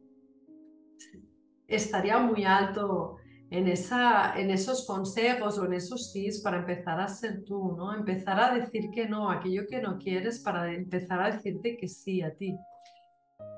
estaría 1.67 2.17
muy 2.17 2.43
alto 2.43 3.17
en, 3.49 3.67
esa, 3.67 4.37
en 4.37 4.51
esos 4.51 4.85
consejos 4.85 5.57
o 5.57 5.65
en 5.65 5.73
esos 5.73 6.11
tips 6.11 6.41
para 6.41 6.57
empezar 6.57 6.99
a 6.99 7.07
ser 7.07 7.43
tú, 7.45 7.75
¿no? 7.77 7.93
Empezar 7.93 8.39
a 8.39 8.53
decir 8.53 8.89
que 8.91 9.07
no, 9.07 9.29
aquello 9.29 9.65
que 9.67 9.81
no 9.81 9.97
quieres 9.97 10.39
para 10.39 10.73
empezar 10.73 11.21
a 11.21 11.31
decirte 11.31 11.77
que 11.77 11.87
sí 11.87 12.21
a 12.21 12.33
ti. 12.33 12.57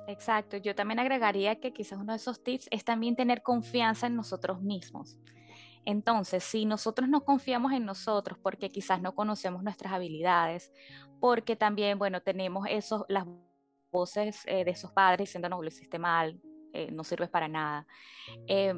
Exacto, 0.07 0.57
yo 0.57 0.75
también 0.75 0.99
agregaría 0.99 1.59
que 1.59 1.71
quizás 1.71 1.99
uno 1.99 2.13
de 2.13 2.17
esos 2.17 2.43
tips 2.43 2.67
es 2.71 2.83
también 2.83 3.15
tener 3.15 3.41
confianza 3.41 4.07
en 4.07 4.15
nosotros 4.15 4.61
mismos. 4.61 5.17
Entonces, 5.85 6.43
si 6.43 6.65
nosotros 6.65 7.09
no 7.09 7.23
confiamos 7.23 7.71
en 7.71 7.85
nosotros 7.85 8.37
porque 8.41 8.69
quizás 8.69 9.01
no 9.01 9.15
conocemos 9.15 9.63
nuestras 9.63 9.93
habilidades, 9.93 10.71
porque 11.19 11.55
también, 11.55 11.97
bueno, 11.97 12.21
tenemos 12.21 12.67
esos, 12.69 13.05
las 13.07 13.25
voces 13.91 14.43
eh, 14.45 14.63
de 14.65 14.71
esos 14.71 14.91
padres 14.91 15.29
diciéndonos, 15.29 15.61
lo 15.61 15.67
hiciste 15.67 15.97
mal, 15.97 16.39
eh, 16.73 16.91
no 16.91 17.03
sirves 17.03 17.29
para 17.29 17.47
nada. 17.47 17.87
Eh, 18.47 18.73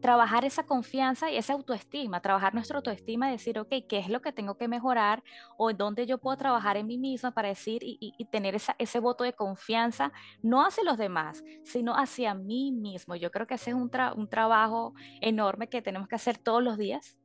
trabajar 0.00 0.44
esa 0.44 0.64
confianza 0.64 1.30
y 1.30 1.36
esa 1.36 1.54
autoestima, 1.54 2.20
trabajar 2.20 2.54
nuestra 2.54 2.76
autoestima 2.76 3.28
y 3.28 3.32
decir, 3.32 3.58
ok, 3.58 3.72
¿qué 3.88 3.98
es 3.98 4.08
lo 4.08 4.20
que 4.20 4.32
tengo 4.32 4.56
que 4.56 4.68
mejorar 4.68 5.22
o 5.56 5.72
dónde 5.72 6.06
yo 6.06 6.18
puedo 6.18 6.36
trabajar 6.36 6.76
en 6.76 6.86
mí 6.86 6.98
misma 6.98 7.32
para 7.32 7.48
decir 7.48 7.82
y, 7.82 8.14
tener 8.30 8.56
ese 8.78 9.00
voto 9.00 9.24
de 9.24 9.32
confianza, 9.32 10.12
no 10.42 10.64
hacia 10.64 10.84
los 10.84 10.98
demás, 10.98 11.42
sino 11.64 11.94
hacia 11.94 12.34
mí 12.34 12.72
mismo? 12.72 13.16
Yo 13.16 13.30
creo 13.30 13.46
que 13.46 13.54
ese 13.54 13.70
es 13.70 13.76
un, 13.76 13.90
trabajo 14.28 14.94
enorme 15.20 15.68
que 15.68 15.82
tenemos 15.82 16.08
que 16.08 16.16
hacer 16.16 16.38
todos 16.38 16.62
los 16.62 16.76
días 16.76 17.16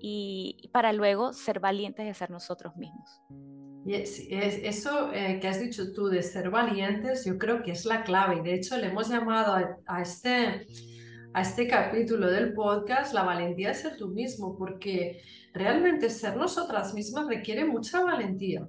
y, 0.00 0.70
para 0.72 0.92
luego 0.92 1.32
ser 1.32 1.60
valientes 1.60 2.06
de 2.06 2.14
ser 2.14 2.30
nosotros 2.30 2.76
mismos. 2.76 3.22
Y 3.86 3.94
eso 3.94 5.12
eh, 5.12 5.38
que 5.40 5.46
has 5.46 5.60
dicho 5.60 5.92
tú 5.92 6.08
de 6.08 6.22
ser 6.22 6.50
valientes, 6.50 7.24
yo 7.24 7.38
creo 7.38 7.62
que 7.62 7.70
es 7.70 7.84
la 7.84 8.02
clave. 8.02 8.38
Y 8.38 8.40
de 8.40 8.54
hecho, 8.54 8.76
le 8.76 8.88
hemos 8.88 9.08
llamado 9.08 9.78
a 9.86 10.02
este 10.02 10.66
a 11.36 11.42
este 11.42 11.68
capítulo 11.68 12.30
del 12.30 12.54
podcast, 12.54 13.12
la 13.12 13.22
valentía 13.22 13.68
de 13.68 13.74
ser 13.74 13.98
tú 13.98 14.08
mismo, 14.08 14.56
porque 14.56 15.20
realmente 15.52 16.08
ser 16.08 16.34
nosotras 16.34 16.94
mismas 16.94 17.26
requiere 17.26 17.66
mucha 17.66 18.02
valentía. 18.02 18.66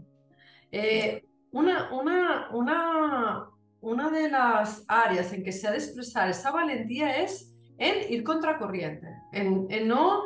Eh, 0.70 1.24
una, 1.52 1.90
una, 1.94 2.50
una, 2.52 3.50
una 3.80 4.10
de 4.10 4.30
las 4.30 4.84
áreas 4.90 5.32
en 5.32 5.46
que 5.46 5.54
se 5.54 5.66
ha 5.66 5.72
de 5.72 5.78
expresar 5.78 6.30
esa 6.30 6.52
valentía 6.52 7.24
es 7.24 7.56
en 7.78 8.12
ir 8.12 8.26
contracorriente, 8.26 9.08
en, 9.32 9.68
en, 9.70 9.88
no, 9.88 10.24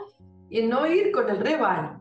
en 0.49 0.67
no 0.67 0.87
ir 0.87 1.11
con 1.11 1.29
el 1.29 1.37
rebaño. 1.37 2.00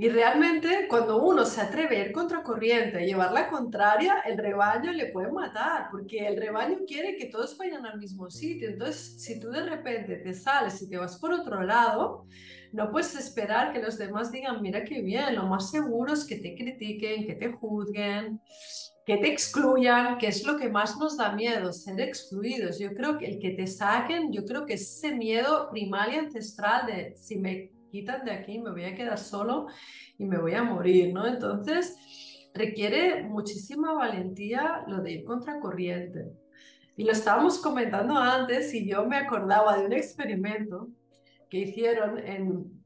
Y 0.00 0.08
realmente 0.10 0.86
cuando 0.88 1.20
uno 1.20 1.44
se 1.44 1.60
atreve 1.60 1.96
a 1.96 2.06
ir 2.06 2.12
contracorriente, 2.12 2.98
a 2.98 3.04
llevar 3.04 3.32
la 3.32 3.48
contraria, 3.48 4.20
el 4.24 4.38
rebaño 4.38 4.92
le 4.92 5.06
puede 5.06 5.32
matar, 5.32 5.88
porque 5.90 6.24
el 6.24 6.36
rebaño 6.36 6.78
quiere 6.86 7.16
que 7.16 7.26
todos 7.26 7.58
vayan 7.58 7.84
al 7.84 7.98
mismo 7.98 8.30
sitio. 8.30 8.68
Entonces, 8.68 9.20
si 9.20 9.40
tú 9.40 9.50
de 9.50 9.66
repente 9.66 10.14
te 10.18 10.34
sales 10.34 10.80
y 10.82 10.88
te 10.88 10.98
vas 10.98 11.18
por 11.18 11.32
otro 11.32 11.64
lado, 11.64 12.26
no 12.72 12.92
puedes 12.92 13.16
esperar 13.16 13.72
que 13.72 13.82
los 13.82 13.98
demás 13.98 14.30
digan, 14.30 14.62
mira 14.62 14.84
qué 14.84 15.02
bien, 15.02 15.34
lo 15.34 15.48
más 15.48 15.68
seguro 15.68 16.12
es 16.12 16.24
que 16.24 16.36
te 16.36 16.54
critiquen, 16.54 17.26
que 17.26 17.34
te 17.34 17.50
juzguen, 17.50 18.40
que 19.04 19.16
te 19.16 19.32
excluyan, 19.32 20.16
que 20.18 20.28
es 20.28 20.46
lo 20.46 20.56
que 20.56 20.68
más 20.68 20.96
nos 20.96 21.16
da 21.16 21.32
miedo, 21.32 21.72
ser 21.72 22.00
excluidos. 22.00 22.78
Yo 22.78 22.94
creo 22.94 23.18
que 23.18 23.26
el 23.26 23.40
que 23.40 23.50
te 23.50 23.66
saquen, 23.66 24.32
yo 24.32 24.44
creo 24.44 24.64
que 24.64 24.74
ese 24.74 25.12
miedo 25.16 25.68
primario 25.72 26.20
ancestral 26.20 26.86
de 26.86 27.16
si 27.16 27.36
me 27.36 27.72
quitan 27.88 28.24
de 28.24 28.32
aquí, 28.32 28.58
me 28.58 28.70
voy 28.70 28.84
a 28.84 28.94
quedar 28.94 29.18
solo 29.18 29.66
y 30.18 30.24
me 30.24 30.38
voy 30.38 30.54
a 30.54 30.62
morir, 30.62 31.12
¿no? 31.12 31.26
Entonces, 31.26 31.96
requiere 32.54 33.22
muchísima 33.22 33.92
valentía 33.94 34.84
lo 34.86 35.02
de 35.02 35.12
ir 35.12 35.24
contracorriente. 35.24 36.32
Y 36.96 37.04
lo 37.04 37.12
estábamos 37.12 37.58
comentando 37.60 38.16
antes 38.16 38.74
y 38.74 38.88
yo 38.88 39.06
me 39.06 39.16
acordaba 39.16 39.78
de 39.78 39.86
un 39.86 39.92
experimento 39.92 40.88
que 41.48 41.58
hicieron 41.58 42.18
en, 42.18 42.77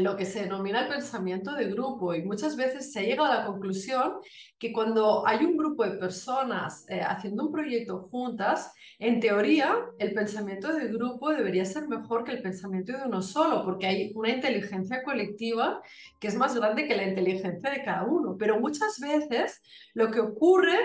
lo 0.00 0.16
que 0.16 0.24
se 0.24 0.42
denomina 0.42 0.82
el 0.82 0.88
pensamiento 0.88 1.52
de 1.54 1.66
grupo 1.66 2.14
y 2.14 2.22
muchas 2.24 2.56
veces 2.56 2.92
se 2.92 3.04
llega 3.04 3.26
a 3.26 3.38
la 3.38 3.46
conclusión 3.46 4.14
que 4.58 4.72
cuando 4.72 5.24
hay 5.26 5.44
un 5.44 5.56
grupo 5.56 5.84
de 5.84 5.98
personas 5.98 6.84
eh, 6.88 7.00
haciendo 7.00 7.46
un 7.46 7.52
proyecto 7.52 8.08
juntas, 8.10 8.72
en 8.98 9.20
teoría 9.20 9.76
el 9.98 10.12
pensamiento 10.12 10.72
de 10.72 10.88
grupo 10.88 11.30
debería 11.30 11.64
ser 11.64 11.86
mejor 11.86 12.24
que 12.24 12.32
el 12.32 12.42
pensamiento 12.42 12.92
de 12.92 13.04
uno 13.04 13.22
solo, 13.22 13.64
porque 13.64 13.86
hay 13.86 14.12
una 14.16 14.30
inteligencia 14.30 15.04
colectiva 15.04 15.80
que 16.18 16.26
es 16.26 16.34
más 16.36 16.56
grande 16.56 16.88
que 16.88 16.96
la 16.96 17.06
inteligencia 17.06 17.70
de 17.70 17.84
cada 17.84 18.02
uno. 18.04 18.36
Pero 18.36 18.58
muchas 18.58 18.98
veces 18.98 19.62
lo 19.94 20.10
que 20.10 20.20
ocurre 20.20 20.76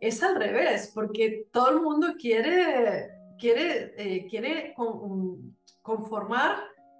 es 0.00 0.22
al 0.24 0.34
revés, 0.34 0.90
porque 0.92 1.44
todo 1.52 1.70
el 1.70 1.80
mundo 1.82 2.14
quiere, 2.18 3.10
quiere, 3.38 3.94
eh, 3.96 4.26
quiere 4.28 4.74
conformar 5.82 6.56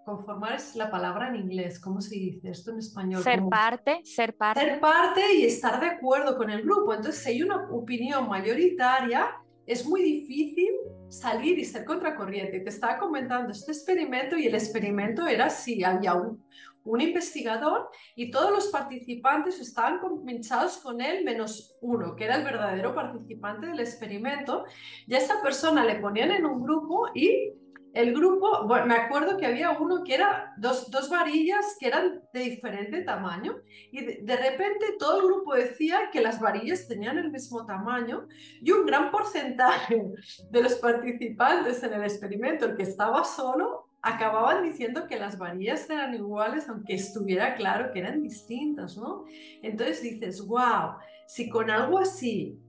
Conformar 0.07 0.55
es 0.55 0.77
la 0.77 0.89
palabra 0.89 1.31
en 1.31 1.35
inglés. 1.35 1.81
¿Cómo 1.81 2.01
se 2.01 2.15
dice 2.15 2.49
esto 2.49 2.71
en 2.71 2.79
español? 2.79 3.25
Ser 3.25 3.43
parte, 3.51 4.03
ser 4.05 4.37
parte. 4.37 4.61
Ser 4.61 4.79
parte 4.79 5.21
y 5.35 5.45
estar 5.45 5.81
de 5.81 5.87
acuerdo 5.87 6.37
con 6.37 6.49
el 6.49 6.63
grupo. 6.63 6.95
Entonces, 6.95 7.21
si 7.21 7.31
hay 7.31 7.43
una 7.43 7.69
opinión 7.73 8.29
mayoritaria, 8.29 9.35
es 9.67 9.85
muy 9.85 10.05
difícil 10.05 10.71
salir 11.09 11.59
y 11.59 11.65
ser 11.65 11.85
contracorriente. 11.85 12.61
Te 12.61 12.69
estaba 12.69 12.99
comentando 12.99 13.51
este 13.51 13.73
experimento 13.73 14.37
y 14.37 14.47
el 14.47 14.55
experimento 14.55 15.27
era 15.27 15.51
si 15.51 15.83
había 15.83 16.15
un, 16.15 16.41
un 16.85 17.01
investigador 17.01 17.91
y 18.15 18.31
todos 18.31 18.53
los 18.53 18.69
participantes 18.69 19.59
estaban 19.59 19.99
convinchados 19.99 20.77
con 20.77 21.01
él 21.01 21.25
menos 21.25 21.77
uno, 21.81 22.15
que 22.15 22.27
era 22.27 22.37
el 22.37 22.45
verdadero 22.45 22.95
participante 22.95 23.67
del 23.67 23.81
experimento. 23.81 24.67
Y 25.09 25.15
a 25.15 25.19
esa 25.19 25.43
persona 25.43 25.85
le 25.85 25.97
ponían 25.97 26.31
en 26.31 26.47
un 26.47 26.63
grupo 26.63 27.09
y 27.13 27.55
el 27.97 28.13
grupo, 28.13 28.67
bueno, 28.67 28.85
me 28.85 28.95
acuerdo 28.95 29.39
que 29.39 29.47
había 29.47 29.71
uno 29.71 30.05
que 30.05 30.15
era 30.15 30.53
dos, 30.59 30.91
dos 30.91 31.09
varillas 31.09 31.79
que 31.81 31.87
eran 31.87 32.21
de 32.31 32.41
diferente 32.41 33.01
tamaño 33.01 33.57
y 33.91 34.05
de, 34.05 34.37
repente 34.37 34.97
todo 34.99 35.21
el 35.21 35.27
grupo 35.27 35.55
decía 35.55 36.11
que 36.13 36.21
las 36.21 36.39
varillas 36.39 36.87
tenían 36.87 37.17
el 37.17 37.31
mismo 37.31 37.65
tamaño 37.65 38.29
y 38.61 38.71
un 38.71 38.85
gran 38.85 39.11
porcentaje 39.11 40.13
de 40.51 40.63
los 40.63 40.75
participantes 40.75 41.83
en 41.83 41.95
el 41.95 42.03
experimento, 42.03 42.67
el 42.67 42.77
que 42.77 42.83
estaba 42.83 43.25
solo, 43.25 43.89
acababan 44.03 44.63
diciendo 44.63 45.07
que 45.07 45.19
las 45.19 45.39
varillas 45.39 45.89
eran 45.89 46.15
iguales 46.15 46.69
aunque 46.69 46.97
estuviera 46.97 47.55
claro 47.55 47.93
que 47.93 48.01
eran 48.01 48.23
distintas, 48.23 48.99
¿no? 48.99 49.25
Entonces 49.63 50.03
dices, 50.03 50.47
wow, 50.47 50.97
si 51.27 51.49
con 51.49 51.71
algo 51.71 51.99
así 51.99 52.61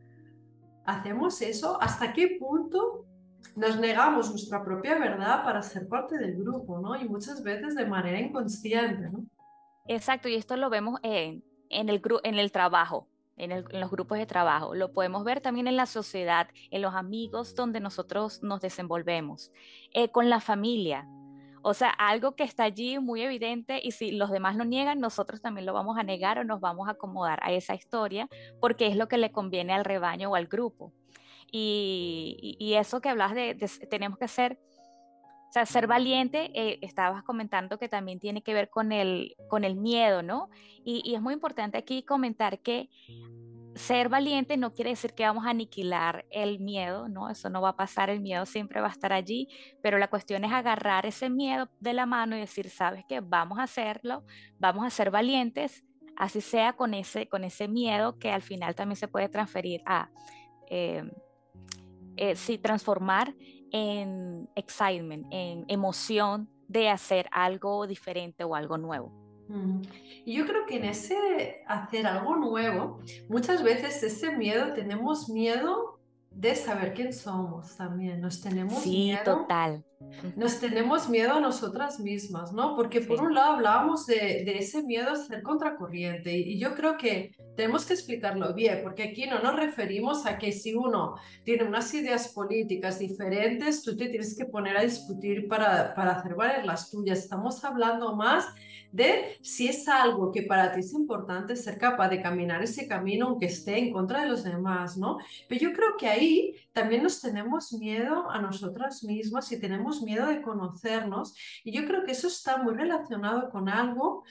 hacemos 0.85 1.41
eso, 1.41 1.77
¿hasta 1.81 2.13
qué 2.13 2.37
punto 2.39 3.06
nos 3.55 3.79
negamos 3.79 4.29
nuestra 4.29 4.63
propia 4.63 4.97
verdad 4.97 5.43
para 5.43 5.61
ser 5.61 5.87
parte 5.87 6.17
del 6.17 6.35
grupo, 6.35 6.79
¿no? 6.79 6.95
Y 6.95 7.07
muchas 7.07 7.43
veces 7.43 7.75
de 7.75 7.85
manera 7.85 8.19
inconsciente, 8.19 9.09
¿no? 9.09 9.25
Exacto, 9.87 10.27
y 10.27 10.35
esto 10.35 10.57
lo 10.57 10.69
vemos 10.69 10.99
en, 11.03 11.43
en, 11.69 11.89
el, 11.89 12.01
en 12.23 12.39
el 12.39 12.51
trabajo, 12.51 13.07
en, 13.37 13.63
los 13.79 13.91
grupos 13.91 14.17
de 14.17 14.25
trabajo. 14.25 14.75
Lo 14.75 14.91
podemos 14.91 15.23
ver 15.23 15.41
también 15.41 15.67
en 15.67 15.77
la 15.77 15.85
sociedad, 15.85 16.49
en 16.71 16.81
los 16.81 16.93
amigos 16.93 17.55
donde 17.55 17.79
nosotros 17.79 18.43
nos 18.43 18.61
desenvolvemos, 18.61 19.51
eh, 19.93 20.09
con 20.09 20.29
la 20.29 20.39
familia. 20.39 21.07
O 21.61 21.73
sea, 21.73 21.89
algo 21.89 22.35
que 22.35 22.43
está 22.43 22.63
allí 22.63 22.99
muy 22.99 23.21
evidente 23.21 23.79
y 23.83 23.91
si 23.91 24.11
los 24.11 24.31
demás 24.31 24.55
lo 24.55 24.63
niegan, 24.63 24.99
nosotros 24.99 25.41
también 25.41 25.65
lo 25.65 25.73
vamos 25.73 25.97
a 25.97 26.03
negar 26.03 26.39
o 26.39 26.43
nos 26.43 26.61
vamos 26.61 26.87
a 26.87 26.91
acomodar 26.91 27.39
a 27.43 27.51
esa 27.51 27.75
historia 27.75 28.29
porque 28.61 28.87
es 28.87 28.95
lo 28.95 29.07
que 29.07 29.17
le 29.17 29.31
conviene 29.31 29.73
al 29.73 29.83
rebaño 29.83 30.31
o 30.31 30.35
al 30.35 30.47
grupo. 30.47 30.93
Y, 31.51 32.73
eso 32.77 33.01
que 33.01 33.09
hablas 33.09 33.33
de, 33.33 33.55
tenemos 33.89 34.17
que 34.17 34.27
ser, 34.27 34.59
o 35.49 35.51
sea, 35.51 35.65
ser 35.65 35.87
valiente, 35.87 36.51
eh, 36.53 36.79
estabas 36.81 37.23
comentando 37.23 37.79
que 37.79 37.89
también 37.89 38.19
tiene 38.19 38.43
que 38.43 38.53
ver 38.53 38.69
con 38.69 38.91
el, 38.91 39.35
con 39.49 39.63
el 39.63 39.75
miedo, 39.75 40.21
¿no? 40.21 40.49
Y, 40.83 41.15
es 41.15 41.21
muy 41.21 41.33
importante 41.33 41.77
aquí 41.77 42.03
comentar 42.03 42.59
que 42.59 42.89
ser 43.75 44.09
valiente 44.09 44.57
no 44.57 44.73
quiere 44.73 44.89
decir 44.89 45.13
que 45.13 45.23
vamos 45.23 45.45
a 45.45 45.51
aniquilar 45.51 46.25
el 46.31 46.59
miedo, 46.59 47.07
¿no? 47.07 47.29
Eso 47.29 47.49
no 47.49 47.61
va 47.61 47.69
a 47.69 47.75
pasar, 47.75 48.09
el 48.09 48.21
miedo 48.21 48.45
siempre 48.45 48.81
va 48.81 48.87
a 48.87 48.91
estar 48.91 49.13
allí, 49.13 49.47
pero 49.81 49.99
la 49.99 50.09
cuestión 50.09 50.43
es 50.43 50.51
agarrar 50.51 51.05
ese 51.05 51.29
miedo 51.29 51.69
de 51.79 51.93
la 51.93 52.05
mano 52.05 52.35
y 52.35 52.39
decir, 52.39 52.69
¿sabes 52.69 53.05
qué? 53.07 53.19
Vamos 53.19 53.59
a 53.59 53.63
hacerlo, 53.63 54.25
vamos 54.57 54.85
a 54.85 54.89
ser 54.89 55.11
valientes, 55.11 55.85
así 56.15 56.41
sea 56.41 56.73
con 56.73 56.93
ese, 56.95 57.29
con 57.29 57.43
ese 57.43 57.67
miedo 57.67 58.17
que 58.17 58.31
al 58.31 58.41
final 58.41 58.73
también 58.75 58.97
se 58.97 59.07
puede 59.07 59.29
transferir 59.29 59.81
a, 59.85 60.09
eh, 60.69 61.03
eh, 62.17 62.35
sí, 62.35 62.57
transformar 62.57 63.33
en 63.71 64.49
excitement, 64.55 65.25
en 65.31 65.65
emoción 65.67 66.49
de 66.67 66.89
hacer 66.89 67.27
algo 67.31 67.87
diferente 67.87 68.43
o 68.43 68.55
algo 68.55 68.77
nuevo. 68.77 69.11
Y 70.25 70.33
yo 70.33 70.45
creo 70.45 70.65
que 70.65 70.75
en 70.75 70.85
ese 70.85 71.63
hacer 71.67 72.05
algo 72.05 72.35
nuevo, 72.35 72.99
muchas 73.29 73.63
veces 73.63 74.03
ese 74.03 74.35
miedo, 74.35 74.73
tenemos 74.73 75.29
miedo 75.29 75.99
de 76.31 76.53
saber 76.55 76.93
quién 76.93 77.13
somos 77.13 77.75
también. 77.77 78.19
Nos 78.19 78.41
tenemos 78.41 78.79
sí, 78.79 78.89
miedo. 78.89 79.23
total. 79.23 79.85
Nos 80.35 80.59
tenemos 80.59 81.09
miedo 81.09 81.33
a 81.33 81.39
nosotras 81.39 81.99
mismas, 81.99 82.53
¿no? 82.53 82.75
Porque 82.75 83.01
por 83.01 83.21
un 83.21 83.33
lado 83.33 83.53
hablábamos 83.53 84.05
de, 84.05 84.43
de, 84.45 84.57
ese 84.59 84.83
miedo 84.83 85.11
a 85.11 85.15
ser 85.15 85.41
contracorriente 85.41 86.37
y 86.37 86.59
yo 86.59 86.75
creo 86.75 86.97
que 86.97 87.35
tenemos 87.55 87.85
que 87.85 87.93
explicarlo 87.93 88.53
bien, 88.53 88.81
porque 88.83 89.03
aquí 89.03 89.25
no 89.25 89.41
nos 89.41 89.55
referimos 89.55 90.27
a 90.27 90.37
que 90.37 90.51
si 90.51 90.75
uno 90.75 91.15
tiene 91.43 91.63
unas 91.63 91.91
ideas 91.95 92.29
políticas 92.29 92.99
diferentes, 92.99 93.81
tú 93.81 93.97
te 93.97 94.09
tienes 94.09 94.37
que 94.37 94.45
poner 94.45 94.77
a 94.77 94.83
discutir 94.83 95.47
para, 95.47 95.95
para 95.95 96.11
hacer 96.11 96.35
valer 96.35 96.65
las 96.65 96.91
tuyas. 96.91 97.19
Estamos 97.19 97.63
hablando 97.63 98.15
más 98.15 98.45
de 98.91 99.37
si 99.41 99.67
es 99.67 99.87
algo 99.87 100.31
que 100.31 100.43
para 100.43 100.71
ti 100.73 100.79
es 100.79 100.93
importante 100.93 101.55
ser 101.55 101.77
capaz 101.77 102.09
de 102.09 102.21
caminar 102.21 102.63
ese 102.63 102.87
camino 102.87 103.27
aunque 103.27 103.47
esté 103.47 103.77
en 103.77 103.91
contra 103.91 104.21
de 104.21 104.29
los 104.29 104.43
demás, 104.43 104.97
¿no? 104.97 105.17
Pero 105.47 105.61
yo 105.61 105.73
creo 105.73 105.97
que 105.97 106.07
ahí 106.07 106.55
también 106.73 107.03
nos 107.03 107.21
tenemos 107.21 107.73
miedo 107.73 108.29
a 108.29 108.41
nosotras 108.41 109.03
mismas 109.03 109.51
y 109.51 109.59
tenemos 109.59 109.86
miedo 110.01 110.27
de 110.27 110.41
conocernos 110.41 111.35
y 111.63 111.71
yo 111.71 111.85
creo 111.85 112.03
que 112.05 112.11
eso 112.11 112.27
está 112.27 112.57
muy 112.57 112.73
relacionado 112.73 113.49
con 113.49 113.69
algo 113.69 114.23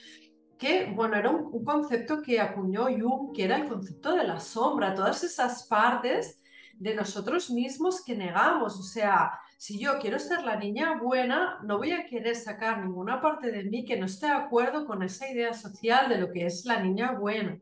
que, 0.57 0.91
bueno, 0.95 1.15
era 1.17 1.29
un, 1.29 1.49
un 1.51 1.63
concepto 1.63 2.21
que 2.21 2.39
acuñó 2.39 2.85
Jung, 2.85 3.35
que 3.35 3.43
era 3.43 3.57
el 3.57 3.67
concepto 3.67 4.15
de 4.15 4.23
la 4.23 4.39
sombra, 4.39 4.95
todas 4.95 5.23
esas 5.23 5.67
partes 5.67 6.41
de 6.79 6.95
nosotros 6.95 7.49
mismos 7.49 8.03
que 8.03 8.15
negamos, 8.15 8.79
o 8.79 8.83
sea, 8.83 9.31
si 9.57 9.79
yo 9.79 9.97
quiero 9.99 10.19
ser 10.19 10.43
la 10.43 10.55
niña 10.55 10.99
buena, 11.01 11.59
no 11.63 11.79
voy 11.79 11.91
a 11.91 12.05
querer 12.05 12.35
sacar 12.35 12.79
ninguna 12.79 13.19
parte 13.19 13.51
de 13.51 13.63
mí 13.63 13.85
que 13.85 13.97
no 13.97 14.05
esté 14.05 14.27
de 14.27 14.33
acuerdo 14.33 14.85
con 14.85 15.01
esa 15.01 15.27
idea 15.27 15.53
social 15.53 16.09
de 16.09 16.19
lo 16.19 16.31
que 16.31 16.45
es 16.45 16.65
la 16.65 16.79
niña 16.79 17.13
buena. 17.13 17.59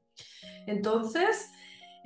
Entonces, 0.68 1.50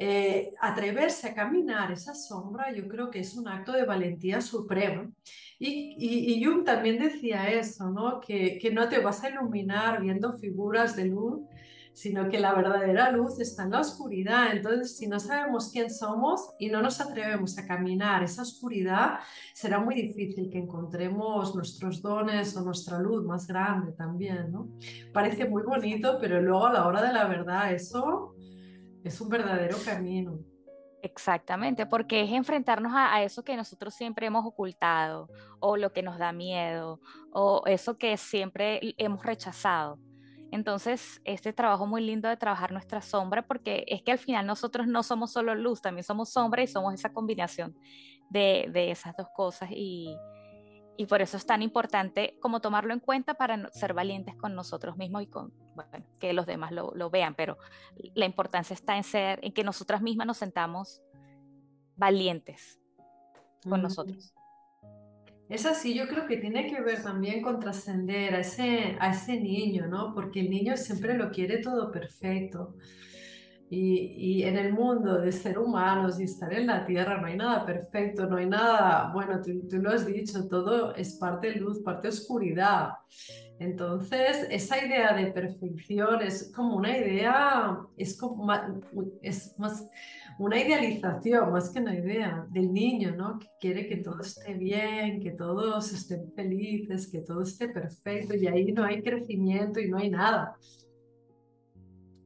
eh, 0.01 0.53
atreverse 0.61 1.27
a 1.27 1.33
caminar 1.35 1.91
esa 1.91 2.15
sombra, 2.15 2.71
yo 2.73 2.87
creo 2.87 3.11
que 3.11 3.19
es 3.19 3.35
un 3.35 3.49
acto 3.49 3.73
de 3.73 3.83
valentía 3.83 4.39
suprema. 4.39 5.11
Y, 5.59 5.93
y, 5.99 6.33
y 6.33 6.43
Jung 6.45 6.63
también 6.63 6.97
decía 6.97 7.49
eso, 7.51 7.89
¿no? 7.89 8.21
Que, 8.21 8.57
que 8.59 8.71
no 8.71 8.87
te 8.87 8.99
vas 8.99 9.21
a 9.25 9.29
iluminar 9.29 10.01
viendo 10.01 10.31
figuras 10.31 10.95
de 10.95 11.07
luz, 11.07 11.41
sino 11.91 12.29
que 12.29 12.39
la 12.39 12.53
verdadera 12.53 13.11
luz 13.11 13.41
está 13.41 13.63
en 13.63 13.71
la 13.71 13.81
oscuridad. 13.81 14.53
Entonces, 14.53 14.95
si 14.95 15.05
no 15.05 15.19
sabemos 15.19 15.69
quién 15.69 15.89
somos 15.89 16.53
y 16.59 16.69
no 16.69 16.81
nos 16.81 17.01
atrevemos 17.01 17.57
a 17.57 17.67
caminar 17.67 18.23
esa 18.23 18.43
oscuridad, 18.43 19.19
será 19.53 19.81
muy 19.81 19.95
difícil 19.95 20.49
que 20.49 20.59
encontremos 20.59 21.53
nuestros 21.55 22.01
dones 22.01 22.55
o 22.55 22.61
nuestra 22.61 22.99
luz 22.99 23.25
más 23.25 23.45
grande 23.47 23.91
también, 23.91 24.49
¿no? 24.49 24.69
Parece 25.11 25.43
muy 25.43 25.63
bonito, 25.63 26.19
pero 26.21 26.41
luego 26.41 26.67
a 26.67 26.71
la 26.71 26.87
hora 26.87 27.01
de 27.01 27.11
la 27.11 27.27
verdad 27.27 27.73
eso 27.73 28.33
es 29.03 29.21
un 29.21 29.29
verdadero 29.29 29.77
camino. 29.83 30.39
Exactamente, 31.01 31.85
porque 31.85 32.21
es 32.21 32.31
enfrentarnos 32.31 32.91
a, 32.93 33.23
eso 33.23 33.43
que 33.43 33.55
nosotros 33.55 33.93
siempre 33.93 34.27
hemos 34.27 34.45
ocultado, 34.45 35.29
o 35.59 35.77
lo 35.77 35.93
que 35.93 36.03
nos 36.03 36.17
da 36.17 36.33
miedo, 36.33 36.99
o 37.31 37.63
eso 37.65 37.97
que 37.97 38.17
siempre 38.17 38.79
hemos 38.97 39.23
rechazado. 39.25 39.97
Entonces, 40.51 41.21
este 41.23 41.53
trabajo 41.53 41.85
muy 41.85 42.01
lindo 42.01 42.27
de 42.27 42.35
trabajar 42.35 42.71
nuestra 42.71 43.01
sombra, 43.01 43.43
porque 43.47 43.85
es 43.87 44.01
que 44.01 44.11
al 44.11 44.17
final 44.17 44.45
nosotros 44.45 44.87
no 44.87 45.03
somos 45.03 45.31
solo 45.31 45.55
luz, 45.55 45.81
también 45.81 46.03
somos 46.03 46.29
sombra 46.31 46.63
y 46.63 46.67
somos 46.67 46.93
esa 46.93 47.13
combinación 47.13 47.75
de, 48.29 48.67
de 48.71 48.91
esas 48.91 49.15
dos 49.15 49.27
cosas. 49.33 49.69
Y, 49.71 50.17
y, 50.99 51.05
por 51.05 51.21
eso 51.21 51.37
es 51.37 51.45
tan 51.45 51.61
importante 51.61 52.37
como 52.39 52.59
tomarlo 52.59 52.93
en 52.93 52.99
cuenta 52.99 53.33
para 53.33 53.69
ser 53.71 53.93
valientes 53.93 54.35
con 54.35 54.53
nosotros 54.53 54.97
mismos 54.97 55.23
y 55.23 55.27
con, 55.27 55.53
bueno, 55.75 56.05
que 56.19 56.33
los 56.33 56.45
demás 56.45 56.71
lo, 56.71 56.93
lo 56.93 57.09
vean, 57.09 57.35
pero 57.35 57.57
la 58.15 58.25
importancia 58.25 58.73
está 58.73 58.97
en 58.97 59.03
ser, 59.03 59.39
en 59.41 59.53
que 59.53 59.63
nosotras 59.63 60.01
mismas 60.01 60.27
nos 60.27 60.37
sentamos 60.37 61.01
valientes 61.95 62.79
con 63.67 63.81
nosotros. 63.81 64.33
Es 65.49 65.65
así, 65.65 65.95
yo 65.95 66.07
creo 66.07 66.27
que 66.27 66.37
tiene 66.37 66.67
que 66.67 66.79
ver 66.81 67.01
también 67.01 67.41
con 67.41 67.59
trascender 67.59 68.35
a 68.35 68.39
ese, 68.41 68.95
a 68.99 69.11
ese 69.11 69.39
niño, 69.39 69.87
¿no? 69.87 70.13
Porque 70.13 70.41
el 70.41 70.49
niño 70.49 70.77
siempre 70.77 71.17
lo 71.17 71.31
quiere 71.31 71.57
todo 71.57 71.91
perfecto. 71.91 72.75
Y, 73.71 74.15
y, 74.17 74.43
en 74.43 74.57
el 74.57 74.73
mundo 74.73 75.21
de 75.21 75.31
ser 75.31 75.59
humanos 75.59 76.19
y 76.19 76.23
estar 76.23 76.51
en 76.51 76.65
la 76.65 76.87
tierra 76.87 77.21
no 77.21 77.27
hay 77.27 77.37
nada 77.37 77.65
perfecto, 77.67 78.25
no 78.25 78.37
hay 78.37 78.47
nada, 78.47 79.11
bueno, 79.13 79.39
tú, 79.43 79.67
tú 79.69 79.77
lo 79.77 79.91
has 79.91 80.07
dicho, 80.07 80.47
todo 80.47 80.95
es 80.95 81.13
parte 81.13 81.53
luz, 81.55 81.79
parte 81.83 82.07
oscuridad. 82.07 82.93
Entonces, 83.59 84.47
esa 84.49 84.83
idea 84.83 85.13
de 85.13 85.27
perfección 85.33 86.21
es 86.21 86.51
como 86.55 86.77
una 86.77 86.97
idea, 86.97 87.77
es, 87.97 88.17
como, 88.17 88.49
es 89.21 89.53
más 89.59 89.85
una 90.39 90.61
idealización, 90.61 91.51
más 91.51 91.69
que 91.69 91.79
una 91.79 91.93
idea, 91.93 92.47
del 92.51 92.71
niño, 92.71 93.13
¿no? 93.17 93.37
Que 93.37 93.47
quiere 93.59 93.87
que 93.89 93.97
todo 93.97 94.21
esté 94.21 94.53
bien, 94.53 95.19
que 95.19 95.31
todos 95.31 95.91
estén 95.91 96.31
felices, 96.31 97.11
que 97.11 97.19
todo 97.19 97.41
esté 97.41 97.67
perfecto 97.67 98.33
y 98.33 98.47
ahí 98.47 98.71
no 98.71 98.85
hay 98.85 99.01
crecimiento 99.01 99.81
y 99.81 99.89
no 99.89 99.97
hay 99.97 100.09
nada. 100.09 100.55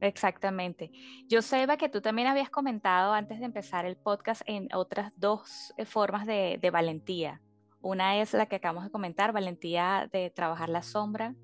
Exactamente. 0.06 0.90
Yo 1.28 1.42
sé, 1.42 1.66
que 1.78 1.88
tú 1.88 2.00
también 2.00 2.28
habías 2.28 2.50
comentado 2.50 3.12
antes 3.12 3.38
de 3.40 3.46
empezar 3.46 3.86
el 3.86 3.96
podcast 3.96 4.42
en 4.46 4.68
otras 4.74 5.12
dos 5.16 5.74
eh, 5.76 5.84
formas 5.84 6.26
de, 6.26 6.58
de 6.60 6.70
valentía. 6.70 7.40
Una 7.80 8.20
es 8.20 8.32
la 8.32 8.46
que 8.46 8.56
acabamos 8.56 8.84
de 8.84 8.90
comentar, 8.90 9.32
valentía 9.32 10.08
de 10.12 10.30
trabajar 10.30 10.68
la 10.68 10.82
sombra, 10.82 11.34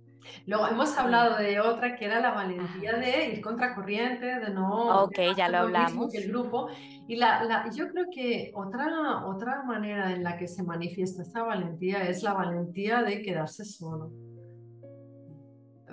Luego 0.47 0.69
hemos 0.69 0.97
hablado 0.97 1.37
de 1.37 1.61
otra 1.61 1.97
que 1.97 2.05
era 2.05 2.21
la 2.21 2.33
valentía 2.33 2.95
de 2.95 3.29
ir 3.33 3.41
contracorriente, 3.41 4.27
de 4.27 4.51
no... 4.51 5.05
Ok, 5.05 5.19
ya 5.37 5.49
lo 5.49 5.59
hablamos. 5.59 6.15
El 6.15 6.29
grupo. 6.29 6.69
Y 7.09 7.17
la, 7.17 7.45
la, 7.45 7.71
yo 7.71 7.89
creo 7.89 8.07
que 8.13 8.53
otra, 8.55 9.27
otra 9.27 9.63
manera 9.63 10.13
en 10.13 10.23
la 10.23 10.37
que 10.37 10.47
se 10.47 10.63
manifiesta 10.63 11.23
esta 11.23 11.43
valentía 11.43 12.09
es 12.09 12.23
la 12.23 12.35
valentía 12.35 13.03
de 13.03 13.23
quedarse 13.23 13.65
solo. 13.65 14.11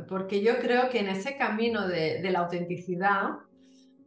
Porque 0.08 0.42
yo 0.42 0.60
creo 0.60 0.90
que 0.90 1.00
en 1.00 1.10
ese 1.10 1.38
camino 1.38 1.88
de, 1.88 2.22
de 2.22 2.32
la 2.32 2.40
autenticidad, 2.40 3.32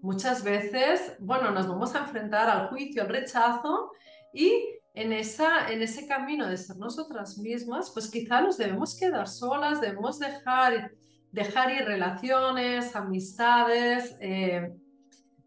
muchas 0.00 0.44
veces, 0.44 1.16
bueno, 1.18 1.50
nos 1.50 1.68
vamos 1.68 1.94
a 1.94 2.00
enfrentar 2.00 2.48
al 2.48 2.68
juicio, 2.68 3.02
al 3.02 3.08
rechazo 3.08 3.92
y 4.32 4.52
en, 4.94 5.12
esa, 5.12 5.70
en 5.70 5.82
ese 5.82 6.06
camino 6.06 6.48
de 6.48 6.56
ser 6.56 6.76
nosotras 6.76 7.38
mismas, 7.38 7.90
pues 7.90 8.10
quizá 8.10 8.40
nos 8.40 8.56
debemos 8.56 8.98
quedar 8.98 9.28
solas, 9.28 9.80
debemos 9.80 10.18
dejar, 10.18 10.92
dejar 11.30 11.72
ir 11.72 11.84
relaciones, 11.84 12.96
amistades, 12.96 14.16
eh, 14.20 14.72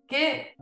que, 0.07 0.55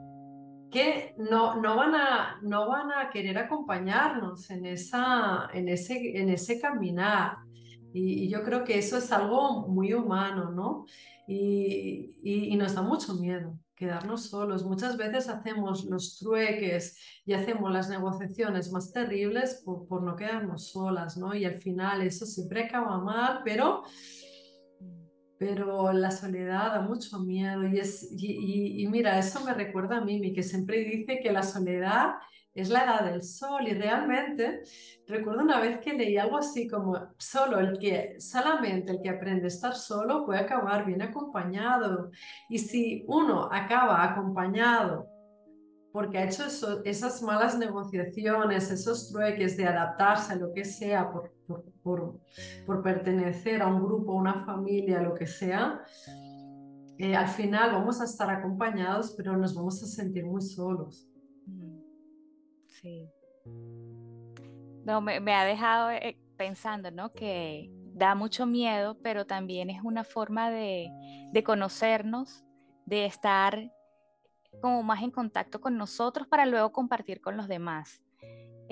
que 0.72 1.13
no, 1.17 1.56
no, 1.62 1.76
van 1.76 1.96
a, 1.96 2.39
no 2.41 2.67
van 2.67 2.91
a 2.91 3.10
querer 3.10 3.38
acompañarnos 3.38 4.50
en, 4.50 4.65
esa, 4.65 5.50
en, 5.54 5.70
ese, 5.70 6.17
en 6.20 6.30
ese 6.30 6.60
caminar. 6.60 7.38
Y, 7.94 8.26
y, 8.26 8.30
yo 8.30 8.44
creo 8.44 8.64
que 8.64 8.78
eso 8.78 8.98
es 8.98 9.12
algo 9.12 9.68
muy 9.68 9.94
humano, 9.94 10.52
¿no? 10.52 10.86
Y, 11.28 12.16
y, 12.24 12.54
y 12.54 12.56
nos 12.56 12.76
da 12.76 12.82
mucho 12.82 13.16
miedo 13.16 13.58
quedarnos 13.82 14.30
solos. 14.30 14.64
Muchas 14.64 14.96
veces 14.96 15.28
hacemos 15.28 15.86
los 15.86 16.20
trueques 16.20 16.98
y 17.26 17.34
hacemos 17.34 17.72
las 17.72 17.90
negociaciones 17.90 18.72
más 18.72 18.94
terribles 18.94 19.64
por, 19.66 19.88
por 19.88 20.04
no 20.04 20.16
quedarnos 20.16 20.68
solas, 20.68 21.18
¿no? 21.18 21.34
Y 21.34 21.46
al 21.46 21.58
final 21.58 22.04
eso 22.04 22.28
siempre 22.28 22.66
acaba 22.66 23.00
mal, 23.00 23.42
pero 23.44 23.84
pero 25.40 25.92
la 25.92 26.12
soledad 26.12 26.76
da 26.76 26.82
mucho 26.82 27.18
miedo 27.18 27.68
y, 27.68 27.80
es, 27.80 28.12
y, 28.16 28.28
y, 28.28 28.84
y, 28.84 28.88
mira, 28.88 29.18
eso 29.18 29.44
me 29.44 29.56
recuerda 29.56 29.98
a 29.98 30.06
Mimi, 30.06 30.34
que 30.34 30.44
siempre 30.44 30.86
dice 30.86 31.20
que 31.20 31.32
la 31.32 31.42
soledad 31.42 32.12
es 32.54 32.70
la 32.70 32.84
edad 32.84 33.12
del 33.12 33.24
sol 33.24 33.68
y 33.68 33.74
realmente 33.74 34.64
recuerdo 35.08 35.42
una 35.42 35.60
vez 35.60 35.80
que 35.80 35.94
leí 35.94 36.18
algo 36.18 36.38
así 36.38 36.68
como 36.68 36.98
solo 37.18 37.60
el 37.60 37.78
que 37.80 38.20
solamente 38.20 38.92
el 38.92 39.02
que 39.02 39.10
aprende 39.10 39.46
a 39.46 39.48
estar 39.48 39.74
solo 39.74 40.26
puede 40.26 40.40
acabar 40.40 40.86
bien 40.86 41.02
acompañado 41.02 42.12
y 42.50 42.60
si 42.60 43.06
uno 43.08 43.48
acaba 43.52 44.04
acompañado 44.04 45.08
porque 45.92 46.18
ha 46.18 46.26
hecho 46.26 46.44
esas 46.86 47.22
malas 47.22 47.58
negociaciones, 47.58 48.72
esos 48.72 49.12
trueques 49.12 49.58
de 49.58 49.68
adaptarse 49.68 50.34
a 50.34 50.36
lo 50.38 50.54
que 50.54 50.64
sea 50.64 51.12
por, 51.12 51.34
por, 51.84 52.22
por, 52.66 52.82
pertenecer 52.82 53.62
a 53.62 53.68
un 53.68 53.84
grupo, 53.84 54.14
a 54.14 54.16
una 54.16 54.46
familia, 54.46 55.02
lo 55.02 55.14
que 55.14 55.28
sea, 55.28 55.82
eh, 56.98 57.16
al 57.16 57.28
final 57.28 57.74
vamos 57.74 58.00
a 58.00 58.06
estar 58.06 58.30
acompañados, 58.30 59.14
pero 59.18 59.36
nos 59.36 59.54
vamos 59.54 59.84
a 59.84 59.88
sentir 59.88 60.26
muy 60.26 60.42
solos. 60.42 61.12
No, 64.86 65.02
me, 65.02 65.34
ha 65.34 65.46
dejado 65.46 65.91
eh, 65.91 66.17
pensando, 66.38 66.91
¿no? 66.91 67.13
Que 67.13 67.70
da 67.94 68.15
mucho 68.15 68.46
miedo, 68.46 68.98
pero 69.04 69.26
también 69.26 69.70
es 69.70 69.84
una 69.84 70.04
forma 70.04 70.50
de, 70.50 70.89
de 71.32 71.44
conocernos, 71.44 72.44
de 72.86 73.06
estar 73.06 73.72
como 74.62 74.84
más 74.84 75.02
en 75.04 75.12
contacto 75.12 75.62
con 75.62 75.78
nosotros 75.78 76.28
para 76.28 76.46
luego 76.46 76.72
compartir 76.72 77.22
con 77.22 77.38
los 77.38 77.48
demás. 77.48 78.02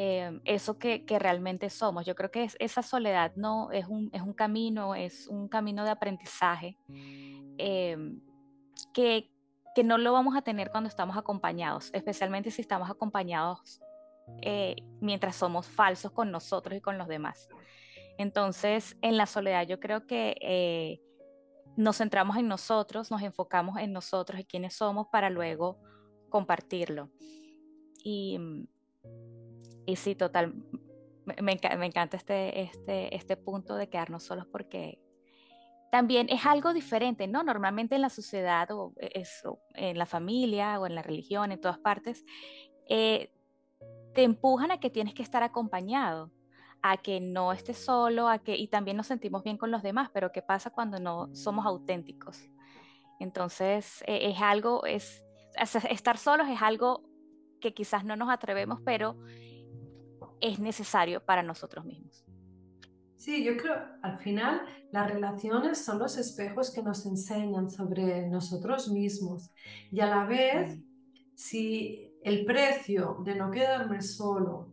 Eh, 0.01 0.39
eso 0.45 0.79
que, 0.79 1.03
que, 1.03 1.19
realmente 1.19 1.69
somos. 1.69 2.05
Yo 2.05 2.15
creo 2.15 2.31
que 2.31 2.45
es, 2.45 2.55
esa 2.59 2.81
soledad 2.81 3.33
no 3.35 3.69
es 3.71 3.85
un, 3.87 4.09
es 4.13 4.21
un, 4.21 4.33
camino, 4.33 4.95
es 4.95 5.27
un 5.27 5.49
camino 5.49 5.83
de 5.83 5.89
aprendizaje 5.91 6.77
eh, 7.57 7.97
que, 8.93 9.29
que, 9.75 9.83
no 9.83 9.97
lo 9.97 10.13
vamos 10.13 10.37
a 10.37 10.41
tener 10.41 10.71
cuando 10.71 10.87
estamos 10.87 11.17
acompañados, 11.17 11.89
especialmente 11.93 12.49
si 12.49 12.61
estamos 12.61 12.89
acompañados 12.89 13.81
eh, 14.41 14.75
mientras 15.01 15.35
somos 15.35 15.67
falsos 15.67 16.11
con 16.11 16.31
nosotros 16.31 16.77
y 16.77 16.81
con 16.81 16.97
los 16.97 17.07
demás. 17.07 17.49
Entonces, 18.17 18.97
en 19.01 19.17
la 19.17 19.25
soledad 19.25 19.65
yo 19.65 19.79
creo 19.79 20.05
que 20.05 20.99
nos 21.77 21.97
centramos 21.97 22.35
en 22.37 22.47
nosotros, 22.47 23.11
nos 23.11 23.21
enfocamos 23.21 23.77
en 23.77 23.93
nosotros 23.93 24.39
y 24.39 24.45
quiénes 24.45 24.75
somos 24.75 25.07
para 25.07 25.29
luego 25.29 25.79
compartirlo. 26.29 27.09
Y 28.03 28.67
y 29.89 29.95
sí, 29.95 30.13
total, 30.13 30.53
me, 31.41 31.51
encanta 31.51 32.15
este, 32.15 32.61
este, 32.61 33.15
este 33.15 33.37
punto 33.37 33.75
de 33.75 33.89
quedarnos 33.89 34.23
solos 34.23 34.45
porque 34.45 34.99
también 35.91 36.27
es 36.29 36.45
algo 36.45 36.73
diferente, 36.73 37.27
¿no? 37.27 37.41
Normalmente 37.41 37.95
en 37.95 38.03
la 38.03 38.09
sociedad 38.09 38.69
o 38.69 38.93
e, 38.97 39.23
en 39.73 39.97
la 39.97 40.05
familia 40.05 40.79
o 40.79 40.85
en 40.85 40.93
la 40.93 41.01
religión, 41.01 41.51
en 41.51 41.59
todas 41.59 41.79
partes, 41.79 42.23
eh, 42.87 43.31
te 44.19 44.25
empujan 44.25 44.69
a 44.69 44.81
que 44.81 44.89
tienes 44.89 45.13
que 45.13 45.23
estar 45.23 45.43
acompañado, 45.43 46.29
a 46.81 46.97
que 46.97 47.21
no 47.21 47.53
estés 47.53 47.77
solo, 47.77 48.27
a 48.27 48.39
que, 48.39 48.57
y 48.57 48.67
también 48.67 48.97
nos 48.97 49.07
sentimos 49.07 49.45
bien 49.45 49.57
con 49.57 49.71
los 49.71 49.81
demás, 49.81 50.09
pero 50.13 50.33
¿qué 50.33 50.41
pasa 50.41 50.71
cuando 50.71 50.99
no 50.99 51.33
somos 51.33 51.65
auténticos? 51.65 52.37
Entonces, 53.21 54.03
e, 54.05 54.29
es 54.29 54.41
algo, 54.41 54.85
es, 54.85 55.23
estar 55.89 56.17
solos 56.17 56.49
es 56.49 56.61
algo 56.61 57.01
que 57.61 57.73
quizás 57.73 58.03
no 58.03 58.17
nos 58.17 58.29
atrevemos, 58.29 58.81
pero 58.83 59.15
es 60.41 60.59
necesario 60.59 61.23
para 61.23 61.41
nosotros 61.41 61.85
mismos. 61.85 62.25
Sí, 63.15 63.41
yo 63.41 63.55
creo, 63.55 63.77
al 64.01 64.19
final, 64.19 64.63
las 64.91 65.09
relaciones 65.09 65.85
son 65.85 65.97
los 65.97 66.17
espejos 66.17 66.73
que 66.73 66.83
nos 66.83 67.05
enseñan 67.05 67.69
sobre 67.69 68.27
nosotros 68.27 68.91
mismos. 68.91 69.49
Y 69.89 70.01
a 70.01 70.07
la 70.07 70.25
vez, 70.25 70.77
si 71.35 72.08
el 72.23 72.45
precio 72.45 73.17
de 73.23 73.35
no 73.35 73.51
quedarme 73.51 74.01
solo 74.01 74.67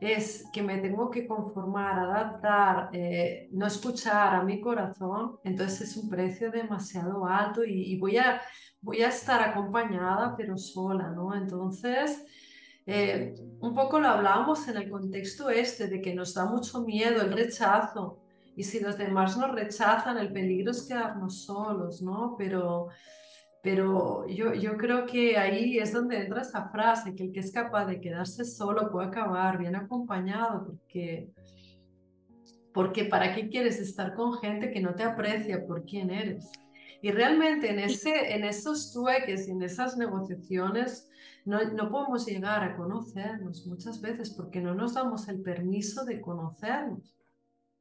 es 0.00 0.44
que 0.52 0.62
me 0.62 0.78
tengo 0.78 1.10
que 1.10 1.26
conformar, 1.26 1.98
adaptar, 1.98 2.90
eh, 2.92 3.48
no 3.50 3.66
escuchar 3.66 4.36
a 4.36 4.44
mi 4.44 4.60
corazón, 4.60 5.38
entonces 5.42 5.90
es 5.90 5.96
un 5.96 6.08
precio 6.08 6.50
demasiado 6.50 7.26
alto 7.26 7.64
y, 7.64 7.98
voy, 7.98 8.16
a, 8.16 8.40
voy 8.80 9.02
a 9.02 9.08
estar 9.08 9.42
acompañada 9.42 10.36
pero 10.36 10.56
sola, 10.56 11.10
¿no? 11.10 11.34
Entonces 11.34 12.24
eh, 12.86 13.34
un 13.60 13.74
poco 13.74 13.98
lo 13.98 14.08
hablábamos 14.08 14.66
en 14.68 14.76
el 14.76 14.88
contexto 14.88 15.50
este 15.50 15.88
de 15.88 16.00
que 16.00 16.14
nos 16.14 16.32
da 16.34 16.46
mucho 16.46 16.82
miedo 16.82 17.20
el 17.20 17.32
rechazo 17.32 18.20
y 18.56 18.64
si 18.64 18.80
los 18.80 18.96
demás 18.96 19.36
nos 19.36 19.52
rechazan 19.52 20.18
el 20.18 20.32
peligro 20.32 20.70
es 20.70 20.82
quedarnos 20.82 21.44
solos, 21.44 22.02
¿no? 22.02 22.34
Pero, 22.38 22.88
pero 23.62 24.26
yo, 24.28 24.54
yo 24.54 24.76
creo 24.76 25.04
que 25.04 25.36
ahí 25.36 25.78
es 25.78 25.92
donde 25.92 26.22
entra 26.22 26.42
esa 26.42 26.68
frase, 26.68 27.14
que 27.14 27.24
el 27.24 27.32
que 27.32 27.40
es 27.40 27.50
capaz 27.50 27.86
de 27.86 28.00
quedarse 28.00 28.44
solo 28.44 28.90
puede 28.90 29.08
acabar 29.08 29.58
bien 29.58 29.74
acompañado, 29.74 30.64
porque, 30.64 31.28
porque 32.72 33.04
¿para 33.04 33.34
qué 33.34 33.48
quieres 33.48 33.80
estar 33.80 34.14
con 34.14 34.34
gente 34.34 34.70
que 34.70 34.80
no 34.80 34.94
te 34.94 35.02
aprecia 35.02 35.66
por 35.66 35.84
quién 35.84 36.10
eres? 36.10 36.50
Y 37.02 37.10
realmente 37.10 37.70
en, 37.70 37.78
ese, 37.78 38.34
en 38.34 38.44
esos 38.44 38.92
tueques 38.92 39.48
y 39.48 39.52
en 39.52 39.62
esas 39.62 39.96
negociaciones 39.96 41.08
no, 41.44 41.62
no 41.72 41.90
podemos 41.90 42.26
llegar 42.26 42.62
a 42.62 42.76
conocernos 42.76 43.66
muchas 43.66 44.00
veces 44.00 44.30
porque 44.30 44.60
no 44.60 44.74
nos 44.74 44.94
damos 44.94 45.28
el 45.28 45.40
permiso 45.40 46.04
de 46.04 46.20
conocernos. 46.20 47.17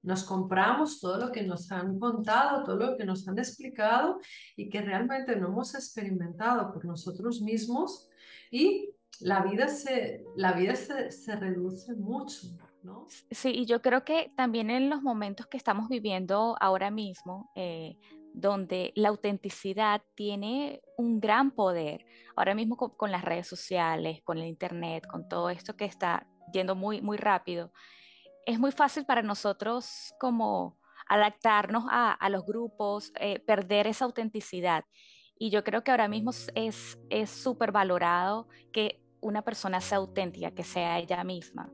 Nos 0.04 0.24
compramos 0.24 1.00
todo 1.00 1.18
lo 1.18 1.32
que 1.32 1.44
nos 1.44 1.72
han 1.72 2.00
contado, 2.00 2.64
todo 2.64 2.76
lo 2.76 2.98
que 2.98 3.06
nos 3.06 3.28
han 3.28 3.38
explicado 3.38 4.20
y 4.56 4.70
que 4.70 4.82
realmente 4.82 5.36
no 5.36 5.48
hemos 5.48 5.76
experimentado 5.76 6.72
por 6.72 6.86
nosotros 6.86 7.42
mismos 7.42 8.10
y 8.52 8.90
la 9.20 9.42
vida 9.42 9.68
se, 9.68 10.24
la 10.36 10.54
vida 10.54 10.76
se, 10.76 11.12
se 11.12 11.36
reduce 11.36 11.94
mucho. 11.96 12.48
¿no? 12.84 13.08
Sí, 13.32 13.50
y 13.50 13.66
yo 13.66 13.82
creo 13.82 14.06
que 14.06 14.32
también 14.36 14.70
en 14.70 14.90
los 14.90 15.02
momentos 15.02 15.48
que 15.48 15.58
estamos 15.58 15.90
viviendo 15.90 16.56
ahora 16.60 16.92
mismo, 16.92 17.52
eh, 17.56 17.98
donde 18.38 18.94
la 18.96 19.10
autenticidad 19.10 20.04
tiene 20.14 20.82
un 20.96 21.20
gran 21.20 21.52
poder. 21.52 22.06
Ahora 22.36 22.54
mismo 22.54 22.78
con, 22.78 23.12
las 23.12 23.26
redes 23.26 23.48
sociales, 23.48 24.22
con 24.24 24.38
el 24.38 24.46
Internet, 24.46 25.08
con 25.08 25.28
todo 25.28 25.50
esto 25.50 25.76
que 25.76 25.86
está 25.86 26.28
yendo 26.54 26.76
muy, 26.76 27.02
muy 27.02 27.18
rápido, 27.18 27.72
es 28.48 28.60
muy 28.60 28.72
fácil 28.72 29.06
para 29.06 29.22
nosotros 29.22 30.14
como 30.20 30.80
adaptarnos 31.10 31.84
a, 31.90 32.30
los 32.30 32.46
grupos, 32.46 33.12
eh, 33.20 33.40
perder 33.40 33.88
esa 33.88 34.06
autenticidad. 34.06 34.86
Y 35.38 35.50
yo 35.50 35.64
creo 35.64 35.84
que 35.84 35.92
ahora 35.92 36.08
mismo 36.08 36.32
es 36.56 36.98
súper 37.30 37.72
valorado 37.72 38.48
que 38.72 39.04
una 39.20 39.44
persona 39.44 39.82
sea 39.82 39.98
auténtica, 40.00 40.52
que 40.52 40.64
sea 40.64 40.98
ella 40.98 41.24
misma, 41.26 41.70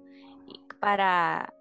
para, 0.79 1.53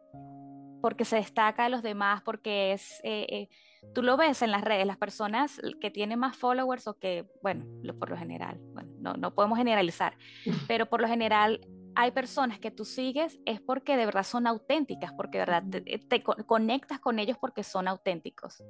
porque 0.80 1.04
se 1.04 1.16
destaca 1.16 1.64
de 1.64 1.70
los 1.70 1.82
demás, 1.82 2.22
porque 2.22 2.72
es... 2.72 3.00
Eh, 3.04 3.26
eh, 3.28 3.48
tú 3.94 4.02
lo 4.02 4.16
ves 4.16 4.40
en 4.42 4.50
las 4.50 4.62
redes, 4.62 4.86
las 4.86 4.96
personas 4.96 5.60
que 5.80 5.90
tienen 5.90 6.18
más 6.18 6.36
followers 6.36 6.86
o 6.88 6.98
que, 6.98 7.26
bueno, 7.42 7.66
por 7.98 8.10
lo 8.10 8.16
general, 8.16 8.58
bueno, 8.72 8.90
no, 8.98 9.14
no 9.14 9.34
podemos 9.34 9.58
generalizar, 9.58 10.16
pero 10.68 10.86
por 10.86 11.02
lo 11.02 11.08
general 11.08 11.60
hay 11.94 12.10
personas 12.10 12.58
que 12.58 12.70
tú 12.70 12.84
sigues 12.84 13.38
es 13.44 13.60
porque 13.60 13.96
de 13.96 14.06
verdad 14.06 14.24
son 14.24 14.46
auténticas, 14.46 15.12
porque 15.12 15.38
de 15.38 15.44
verdad 15.44 15.64
te, 16.08 16.22
conectas 16.22 17.00
con 17.00 17.18
ellos 17.18 17.36
porque 17.40 17.62
son 17.62 17.88
auténticos. 17.88 18.62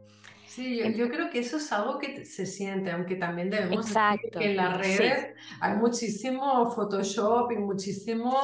Sí, 0.46 0.82
yo, 0.94 1.08
creo 1.08 1.30
que 1.30 1.38
eso 1.38 1.56
es 1.56 1.72
algo 1.72 1.98
que 1.98 2.26
se 2.26 2.44
siente, 2.44 2.90
aunque 2.90 3.14
también 3.14 3.48
debemos 3.48 3.86
decir 3.86 4.30
que 4.30 4.50
en 4.50 4.56
las 4.58 4.76
redes 4.76 5.28
hay 5.60 5.76
muchísimo 5.76 6.70
Photoshop 6.70 7.50
y 7.52 7.56
muchísimo, 7.56 8.38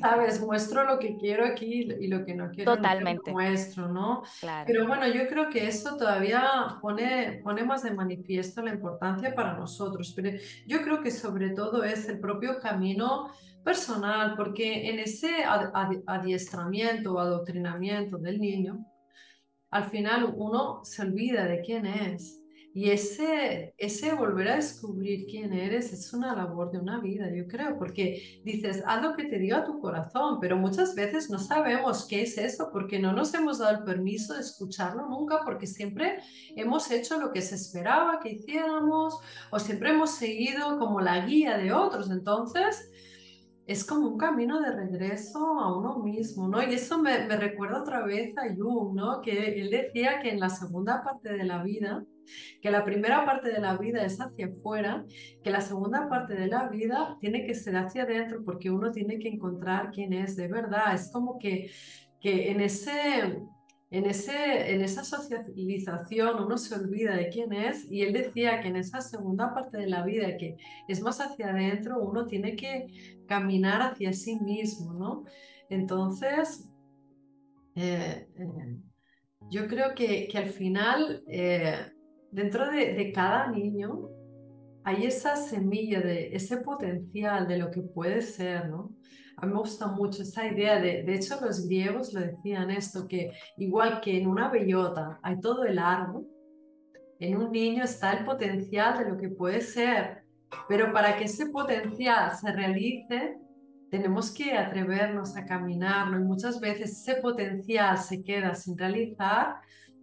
sabes, 0.00 0.40
muestro 0.40 0.84
lo 0.84 1.00
que 1.00 1.16
quiero 1.16 1.44
aquí 1.44 1.88
y 2.00 2.06
lo 2.06 2.24
que 2.24 2.34
no 2.34 2.48
quiero 2.52 2.76
Totalmente. 2.76 3.32
No 3.32 3.38
muestro, 3.38 3.88
¿no? 3.88 4.22
Pero 4.66 4.86
bueno, 4.86 5.08
yo 5.08 5.26
creo 5.26 5.50
que 5.50 5.66
eso 5.66 5.96
todavía 5.96 6.78
pone, 6.80 7.40
pone 7.42 7.64
más 7.64 7.82
de 7.82 7.90
manifiesto 7.90 8.62
la 8.62 8.70
importancia 8.70 9.34
para 9.34 9.54
nosotros, 9.54 10.12
pero 10.14 10.30
yo 10.68 10.80
creo 10.82 11.02
que 11.02 11.10
sobre 11.10 11.50
todo 11.50 11.82
es 11.82 12.08
el 12.08 12.20
propio 12.20 12.60
camino 12.60 13.32
personal, 13.62 14.34
porque 14.36 14.88
en 14.88 14.98
ese 14.98 15.44
adiestramiento 16.06 17.14
o 17.14 17.18
adoctrinamiento 17.18 18.18
del 18.18 18.40
niño, 18.40 18.84
al 19.70 19.84
final 19.84 20.34
uno 20.36 20.84
se 20.84 21.02
olvida 21.02 21.46
de 21.46 21.60
quién 21.62 21.86
es. 21.86 22.42
Y 22.74 22.88
ese, 22.88 23.74
ese 23.76 24.14
volver 24.14 24.48
a 24.48 24.56
descubrir 24.56 25.26
quién 25.26 25.52
eres 25.52 25.92
es 25.92 26.10
una 26.14 26.34
labor 26.34 26.70
de 26.70 26.78
una 26.78 27.00
vida, 27.00 27.30
yo 27.30 27.46
creo, 27.46 27.78
porque 27.78 28.40
dices, 28.44 28.82
haz 28.86 29.02
lo 29.02 29.14
que 29.14 29.24
te 29.24 29.38
diga 29.38 29.66
tu 29.66 29.78
corazón, 29.78 30.38
pero 30.40 30.56
muchas 30.56 30.94
veces 30.94 31.28
no 31.28 31.38
sabemos 31.38 32.06
qué 32.06 32.22
es 32.22 32.38
eso 32.38 32.70
porque 32.72 32.98
no 32.98 33.12
nos 33.12 33.34
hemos 33.34 33.58
dado 33.58 33.76
el 33.78 33.84
permiso 33.84 34.32
de 34.32 34.40
escucharlo 34.40 35.06
nunca, 35.06 35.40
porque 35.44 35.66
siempre 35.66 36.20
hemos 36.56 36.90
hecho 36.90 37.20
lo 37.20 37.30
que 37.30 37.42
se 37.42 37.56
esperaba 37.56 38.20
que 38.20 38.30
hiciéramos 38.30 39.18
o 39.50 39.58
siempre 39.58 39.90
hemos 39.90 40.12
seguido 40.12 40.78
como 40.78 41.02
la 41.02 41.26
guía 41.26 41.58
de 41.58 41.74
otros. 41.74 42.10
Entonces, 42.10 42.90
es 43.72 43.84
como 43.84 44.08
un 44.08 44.18
camino 44.18 44.60
de 44.60 44.70
regreso 44.70 45.38
a 45.58 45.76
uno 45.76 45.98
mismo, 45.98 46.46
¿no? 46.46 46.62
Y 46.62 46.74
eso 46.74 46.98
me, 46.98 47.26
recuerda 47.28 47.80
otra 47.80 48.04
vez 48.04 48.36
a 48.36 48.54
Jung, 48.54 48.94
¿no? 48.94 49.20
Que 49.22 49.60
él 49.60 49.70
decía 49.70 50.20
que 50.20 50.30
en 50.30 50.40
la 50.40 50.50
segunda 50.50 51.02
parte 51.02 51.32
de 51.32 51.44
la 51.44 51.62
vida, 51.62 52.04
que 52.60 52.70
la 52.70 52.84
primera 52.84 53.24
parte 53.24 53.50
de 53.50 53.60
la 53.60 53.76
vida 53.76 54.04
es 54.04 54.20
hacia 54.20 54.46
afuera, 54.46 55.04
que 55.42 55.50
la 55.50 55.60
segunda 55.60 56.08
parte 56.08 56.34
de 56.34 56.46
la 56.48 56.68
vida 56.68 57.16
tiene 57.20 57.46
que 57.46 57.54
ser 57.54 57.76
hacia 57.76 58.02
adentro 58.02 58.44
porque 58.44 58.70
uno 58.70 58.92
tiene 58.92 59.18
que 59.18 59.28
encontrar 59.28 59.90
quién 59.90 60.12
es 60.12 60.36
de 60.36 60.48
verdad. 60.48 60.94
Es 60.94 61.10
como 61.10 61.38
que, 61.38 61.70
que 62.20 62.50
en 62.50 62.60
ese 62.60 63.42
en, 63.92 64.06
ese, 64.06 64.72
en 64.74 64.80
esa 64.80 65.04
socialización 65.04 66.42
uno 66.42 66.56
se 66.56 66.74
olvida 66.74 67.14
de 67.14 67.28
quién 67.28 67.52
es 67.52 67.90
y 67.90 68.00
él 68.00 68.14
decía 68.14 68.60
que 68.60 68.68
en 68.68 68.76
esa 68.76 69.02
segunda 69.02 69.52
parte 69.52 69.76
de 69.76 69.86
la 69.86 70.02
vida, 70.02 70.38
que 70.38 70.56
es 70.88 71.02
más 71.02 71.20
hacia 71.20 71.50
adentro, 71.50 72.02
uno 72.02 72.26
tiene 72.26 72.56
que 72.56 72.86
caminar 73.28 73.82
hacia 73.82 74.14
sí 74.14 74.40
mismo, 74.40 74.94
¿no? 74.94 75.24
Entonces, 75.68 76.70
eh, 77.74 78.28
eh, 78.34 78.78
yo 79.50 79.66
creo 79.66 79.94
que, 79.94 80.26
que 80.26 80.38
al 80.38 80.48
final, 80.48 81.22
eh, 81.28 81.92
dentro 82.30 82.70
de, 82.70 83.12
cada 83.12 83.50
niño 83.50 84.08
hay 84.84 85.04
esa 85.04 85.36
semilla 85.36 86.00
de 86.00 86.34
ese 86.34 86.56
potencial 86.56 87.46
de 87.46 87.58
lo 87.58 87.70
que 87.70 87.82
puede 87.82 88.22
ser, 88.22 88.70
¿no? 88.70 88.96
A 89.42 89.46
mí 89.46 89.54
me 89.54 89.58
gusta 89.58 89.88
mucho 89.88 90.22
esa 90.22 90.46
idea 90.46 90.80
de, 90.80 91.02
de 91.02 91.14
hecho 91.16 91.36
los 91.40 91.66
griegos 91.66 92.12
lo 92.12 92.20
decían 92.20 92.70
esto, 92.70 93.08
que 93.08 93.32
igual 93.56 94.00
que 94.00 94.16
en 94.16 94.28
una 94.28 94.48
bellota 94.48 95.18
hay 95.20 95.40
todo 95.40 95.64
el 95.64 95.80
árbol, 95.80 96.28
en 97.18 97.36
un 97.36 97.50
niño 97.50 97.82
está 97.82 98.12
el 98.12 98.24
potencial 98.24 98.98
de 98.98 99.10
lo 99.10 99.16
que 99.16 99.30
puede 99.30 99.60
ser, 99.60 100.22
pero 100.68 100.92
para 100.92 101.16
que 101.16 101.24
ese 101.24 101.46
potencial 101.46 102.30
se 102.36 102.52
realice, 102.52 103.36
tenemos 103.90 104.30
que 104.30 104.56
atrevernos 104.56 105.36
a 105.36 105.44
caminarlo 105.44 106.20
y 106.20 106.22
muchas 106.22 106.60
veces 106.60 106.92
ese 106.92 107.20
potencial 107.20 107.98
se 107.98 108.22
queda 108.22 108.54
sin 108.54 108.78
realizar 108.78 109.56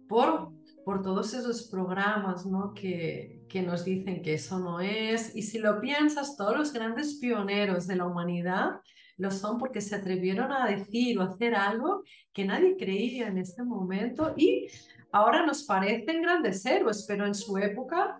por, 0.06 0.52
por 0.84 1.00
todos 1.00 1.32
esos 1.32 1.66
programas 1.70 2.44
¿no? 2.44 2.74
que, 2.74 3.40
que 3.48 3.62
nos 3.62 3.86
dicen 3.86 4.20
que 4.20 4.34
eso 4.34 4.58
no 4.58 4.80
es. 4.80 5.34
Y 5.34 5.42
si 5.42 5.58
lo 5.58 5.80
piensas, 5.80 6.36
todos 6.36 6.58
los 6.58 6.74
grandes 6.74 7.14
pioneros 7.14 7.86
de 7.86 7.96
la 7.96 8.06
humanidad 8.06 8.80
lo 9.20 9.30
son 9.30 9.58
porque 9.58 9.82
se 9.82 9.94
atrevieron 9.94 10.50
a 10.50 10.66
decir 10.66 11.18
o 11.18 11.22
hacer 11.22 11.54
algo 11.54 12.02
que 12.32 12.44
nadie 12.44 12.76
creía 12.76 13.28
en 13.28 13.36
este 13.36 13.62
momento 13.62 14.32
y 14.36 14.66
ahora 15.12 15.44
nos 15.44 15.62
parecen 15.64 16.22
grandes 16.22 16.64
héroes, 16.64 17.04
pero 17.06 17.26
en 17.26 17.34
su 17.34 17.58
época 17.58 18.18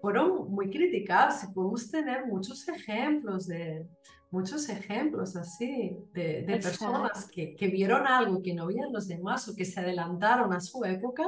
fueron 0.00 0.50
muy 0.50 0.68
criticados 0.70 1.44
y 1.44 1.52
podemos 1.54 1.88
tener 1.88 2.26
muchos 2.26 2.66
ejemplos 2.68 3.46
de, 3.46 3.86
muchos 4.34 4.68
ejemplos 4.68 5.36
así 5.36 5.96
de, 6.12 6.42
de 6.42 6.56
personas 6.58 7.28
que, 7.30 7.54
que, 7.54 7.68
vieron 7.68 8.04
algo 8.04 8.42
que 8.42 8.52
no 8.52 8.66
veían 8.66 8.92
los 8.92 9.06
demás 9.06 9.48
o 9.48 9.54
que 9.54 9.64
se 9.64 9.78
adelantaron 9.78 10.52
a 10.52 10.60
su 10.60 10.84
época 10.84 11.22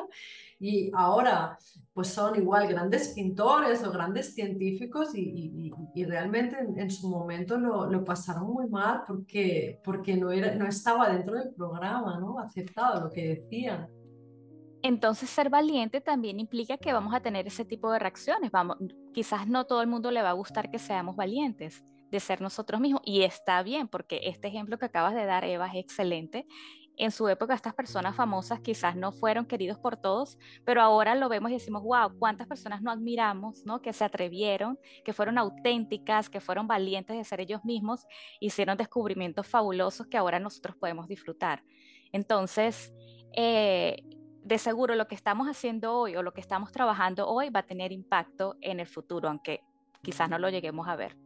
y 0.59 0.91
ahora 0.93 1.57
pues 1.95 2.09
son 2.09 2.35
igual 2.35 2.67
grandes 2.67 3.11
pintores 3.11 3.85
o 3.85 3.93
grandes 3.93 4.35
científicos 4.35 5.15
y, 5.15 5.21
y, 5.21 5.73
y 5.95 6.05
realmente 6.05 6.59
en, 6.59 6.79
en, 6.81 6.91
su 6.91 7.09
momento 7.09 7.57
lo, 7.59 7.87
lo, 7.87 8.05
pasaron 8.05 8.53
muy 8.53 8.69
mal 8.69 9.03
porque, 9.07 9.81
porque 9.85 10.17
no, 10.17 10.33
era, 10.33 10.57
no 10.57 10.67
estaba 10.67 11.09
dentro 11.09 11.37
del 11.37 11.55
programa, 11.55 12.19
¿no? 12.19 12.41
Aceptado 12.41 13.05
lo 13.05 13.11
que 13.11 13.29
decían. 13.37 13.89
Entonces, 14.83 15.31
ser 15.31 15.49
valiente 15.49 16.01
también 16.01 16.41
implica 16.41 16.77
que 16.77 16.93
vamos 16.93 17.15
a 17.15 17.21
tener 17.21 17.47
ese 17.47 17.65
tipo 17.65 17.91
de 17.93 17.99
reacciones. 17.99 18.51
Vamos, 18.51 18.77
quizás 19.15 19.47
no 19.47 19.65
todo 19.65 19.81
el 19.81 19.89
mundo 19.89 20.11
le 20.11 20.23
va 20.23 20.31
a 20.31 20.35
gustar 20.35 20.71
que 20.71 20.79
seamos 20.79 21.17
valientes 21.17 21.83
de 22.11 22.21
ser 22.21 22.41
nosotros 22.41 22.81
mismos 22.81 23.03
y 23.05 23.23
está 23.23 23.63
bien 23.63 23.89
porque 23.89 24.21
este 24.25 24.49
ejemplo 24.49 24.79
que 24.79 24.87
acabas 24.87 25.15
de 25.15 25.25
dar, 25.25 25.45
Eva, 25.45 25.67
es 25.69 25.77
excelente. 25.77 26.47
En 26.99 27.11
su 27.11 27.29
época 27.29 27.55
estas 27.55 27.75
personas 27.75 28.17
famosas 28.17 28.61
quizás 28.61 28.97
no 28.97 29.13
fueron 29.13 29.45
queridos 29.45 29.79
por 29.79 29.99
todos, 29.99 30.39
pero 30.65 30.81
ahora 30.81 31.15
lo 31.15 31.29
vemos 31.29 31.51
y 31.51 31.55
decimos, 31.55 31.83
wow, 31.83 32.19
cuántas 32.19 32.47
personas 32.47 32.81
no 32.81 32.91
admiramos, 32.91 33.67
¿no? 33.67 33.83
Que 33.83 33.93
se 33.93 34.03
atrevieron, 34.03 34.79
que 35.05 35.13
fueron 35.13 35.37
auténticas, 35.37 36.31
que 36.31 36.41
fueron 36.41 36.67
valientes 36.67 37.15
de 37.15 37.25
ser 37.25 37.41
ellos 37.41 37.65
mismos, 37.67 38.07
hicieron 38.41 38.79
descubrimientos 38.79 39.47
fabulosos 39.47 40.07
que 40.07 40.17
ahora 40.17 40.39
nosotros 40.39 40.75
podemos 40.77 41.07
disfrutar. 41.07 41.63
Entonces, 42.13 42.95
eh, 43.35 44.03
de 44.43 44.59
seguro 44.59 44.95
lo 44.95 45.07
que 45.07 45.17
estamos 45.17 45.49
haciendo 45.49 45.93
hoy 45.93 46.17
o 46.17 46.23
lo 46.23 46.33
que 46.33 46.41
estamos 46.41 46.73
trabajando 46.73 47.29
hoy 47.29 47.51
va 47.51 47.61
a 47.61 47.67
tener 47.67 47.93
impacto 47.93 48.57
en 48.63 48.81
el 48.81 48.87
futuro, 48.87 49.29
aunque 49.29 49.61
quizás 50.03 50.31
no 50.31 50.39
lo 50.39 50.49
lleguemos 50.49 50.89
a 50.89 50.97
ver. 50.97 51.26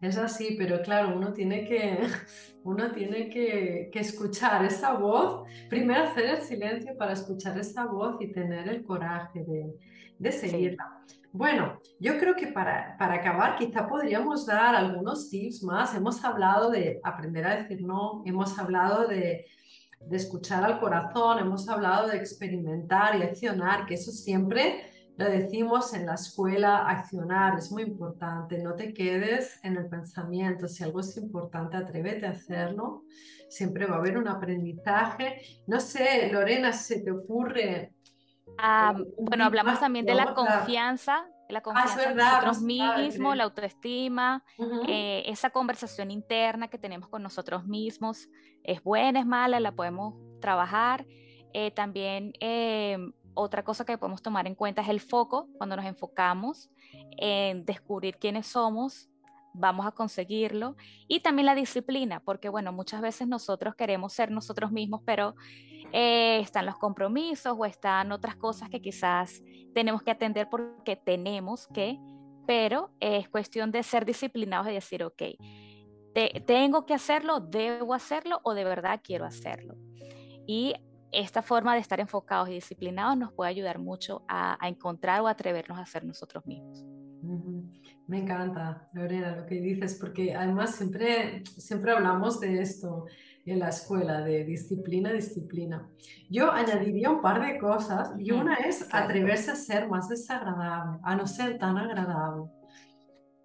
Es 0.00 0.16
así, 0.16 0.54
pero 0.56 0.80
claro, 0.82 1.16
uno 1.16 1.32
tiene 1.32 1.64
que, 1.64 1.98
uno 2.64 2.92
tiene 2.92 3.28
que, 3.28 3.90
que, 3.92 4.00
escuchar 4.00 4.64
esa 4.64 4.94
voz, 4.94 5.48
primero 5.68 6.04
hacer 6.04 6.26
el 6.26 6.42
silencio 6.42 6.96
para 6.96 7.12
escuchar 7.12 7.58
esa 7.58 7.86
voz 7.86 8.16
y 8.20 8.32
tener 8.32 8.68
el 8.68 8.84
coraje 8.84 9.44
de, 9.44 9.74
de 10.18 10.32
seguirla. 10.32 11.04
Bueno, 11.32 11.80
yo 12.00 12.18
creo 12.18 12.34
que 12.34 12.46
para, 12.46 12.96
para 12.96 13.14
acabar 13.14 13.56
quizá 13.56 13.86
podríamos 13.86 14.46
dar 14.46 14.74
algunos 14.74 15.28
tips 15.28 15.62
más. 15.62 15.94
Hemos 15.94 16.24
hablado 16.24 16.70
de 16.70 17.00
aprender 17.04 17.44
a 17.46 17.56
decir 17.56 17.82
no, 17.82 18.22
hemos 18.24 18.58
hablado 18.58 19.06
de 19.06 19.46
de 20.00 20.16
escuchar 20.16 20.64
al 20.64 20.80
corazón, 20.80 21.38
hemos 21.38 21.68
hablado 21.68 22.08
de 22.08 22.16
experimentar 22.16 23.18
y 23.18 23.22
accionar, 23.22 23.86
que 23.86 23.94
eso 23.94 24.10
siempre 24.10 24.82
lo 25.18 25.24
decimos 25.24 25.94
en 25.94 26.06
la 26.06 26.14
escuela, 26.14 26.88
accionar 26.88 27.58
es 27.58 27.72
muy 27.72 27.82
importante, 27.82 28.62
no 28.62 28.76
te 28.76 28.94
quedes 28.94 29.58
en 29.64 29.76
el 29.76 29.88
pensamiento, 29.88 30.68
si 30.68 30.84
algo 30.84 31.00
es 31.00 31.16
importante, 31.16 31.76
atrévete 31.76 32.24
a 32.24 32.30
hacerlo, 32.30 33.02
siempre 33.48 33.86
va 33.86 33.96
a 33.96 33.98
haber 33.98 34.16
un 34.16 34.28
aprendizaje. 34.28 35.42
No 35.66 35.80
sé, 35.80 36.30
Lorena, 36.32 36.72
¿se 36.72 37.00
te 37.00 37.10
ocurre? 37.10 37.94
Ah, 38.58 38.94
bueno, 39.18 39.44
hablamos 39.44 39.80
también 39.80 40.06
de 40.06 40.14
la 40.14 40.34
confianza, 40.34 41.26
la 41.48 41.58
ah, 41.58 41.62
confianza 41.62 42.00
ah, 42.00 42.10
en 42.10 42.16
nosotros 42.16 42.62
mismos, 42.62 43.36
la 43.36 43.42
autoestima, 43.42 44.44
uh 44.56 44.64
-huh. 44.64 44.84
eh, 44.88 45.24
esa 45.26 45.50
conversación 45.50 46.12
interna 46.12 46.68
que 46.68 46.78
tenemos 46.78 47.08
con 47.08 47.24
nosotros 47.24 47.66
mismos, 47.66 48.28
es 48.62 48.84
buena, 48.84 49.18
es 49.18 49.26
mala, 49.26 49.58
la 49.58 49.72
podemos 49.72 50.14
trabajar. 50.40 51.04
Eh, 51.54 51.70
también 51.70 52.34
eh, 52.40 52.98
otra 53.38 53.62
cosa 53.62 53.84
que 53.84 53.96
podemos 53.96 54.20
tomar 54.20 54.46
en 54.46 54.54
cuenta 54.54 54.82
es 54.82 54.88
el 54.88 55.00
foco, 55.00 55.48
cuando 55.56 55.76
nos 55.76 55.84
enfocamos 55.84 56.70
en 57.16 57.64
descubrir 57.64 58.16
quiénes 58.16 58.48
somos, 58.48 59.08
vamos 59.54 59.86
a 59.86 59.92
conseguirlo. 59.92 60.76
Y 61.06 61.20
también 61.20 61.46
la 61.46 61.54
disciplina, 61.54 62.20
porque 62.20 62.48
bueno, 62.48 62.72
muchas 62.72 63.00
veces 63.00 63.28
nosotros 63.28 63.74
queremos 63.76 64.12
ser 64.12 64.30
nosotros 64.30 64.72
mismos, 64.72 65.02
pero 65.04 65.36
eh, 65.92 66.40
están 66.40 66.66
los 66.66 66.76
compromisos 66.76 67.56
o 67.56 67.64
están 67.64 68.12
otras 68.12 68.36
cosas 68.36 68.68
que 68.70 68.80
quizás 68.80 69.42
tenemos 69.72 70.02
que 70.02 70.10
atender 70.10 70.48
porque 70.50 70.96
tenemos 70.96 71.68
que, 71.68 71.98
pero 72.46 72.90
es 72.98 73.28
cuestión 73.28 73.70
de 73.70 73.82
ser 73.84 74.04
disciplinados 74.04 74.68
y 74.68 74.74
decir, 74.74 75.04
ok, 75.04 75.22
te, 76.12 76.42
tengo 76.44 76.86
que 76.86 76.94
hacerlo, 76.94 77.40
debo 77.40 77.94
hacerlo 77.94 78.40
o 78.42 78.54
de 78.54 78.64
verdad 78.64 79.00
quiero 79.02 79.24
hacerlo. 79.24 79.76
Y 80.46 80.74
esta 81.12 81.42
forma 81.42 81.74
de 81.74 81.80
estar 81.80 82.00
enfocados 82.00 82.48
y 82.48 82.54
disciplinados 82.54 83.16
nos 83.16 83.32
puede 83.32 83.50
ayudar 83.50 83.78
mucho 83.78 84.24
a, 84.28 84.56
a 84.64 84.68
encontrar 84.68 85.20
o 85.20 85.28
atrevernos 85.28 85.78
a 85.78 85.86
ser 85.86 86.04
nosotros 86.04 86.44
mismos. 86.46 86.84
Me 88.06 88.20
encanta, 88.20 88.86
Lorena, 88.94 89.36
lo 89.36 89.46
que 89.46 89.60
dices, 89.60 89.98
porque 90.00 90.34
además 90.34 90.74
siempre, 90.76 91.42
siempre 91.44 91.92
hablamos 91.92 92.40
de 92.40 92.60
esto 92.62 93.04
en 93.44 93.58
la 93.58 93.68
escuela, 93.68 94.22
de 94.22 94.44
disciplina, 94.44 95.12
disciplina. 95.12 95.88
Yo 96.30 96.50
añadiría 96.50 97.10
un 97.10 97.20
par 97.20 97.44
de 97.44 97.58
cosas 97.58 98.12
y 98.18 98.30
una 98.30 98.54
es 98.54 98.88
atreverse 98.92 99.50
a 99.50 99.56
ser 99.56 99.88
más 99.88 100.08
desagradable, 100.08 101.00
a 101.02 101.16
no 101.16 101.26
ser 101.26 101.58
tan 101.58 101.76
agradable. 101.76 102.50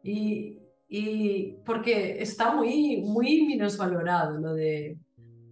Y, 0.02 0.60
y 0.88 1.58
porque 1.66 2.22
está 2.22 2.54
muy, 2.54 3.02
muy 3.02 3.46
minusvalorado 3.46 4.38
lo 4.40 4.54
de, 4.54 4.98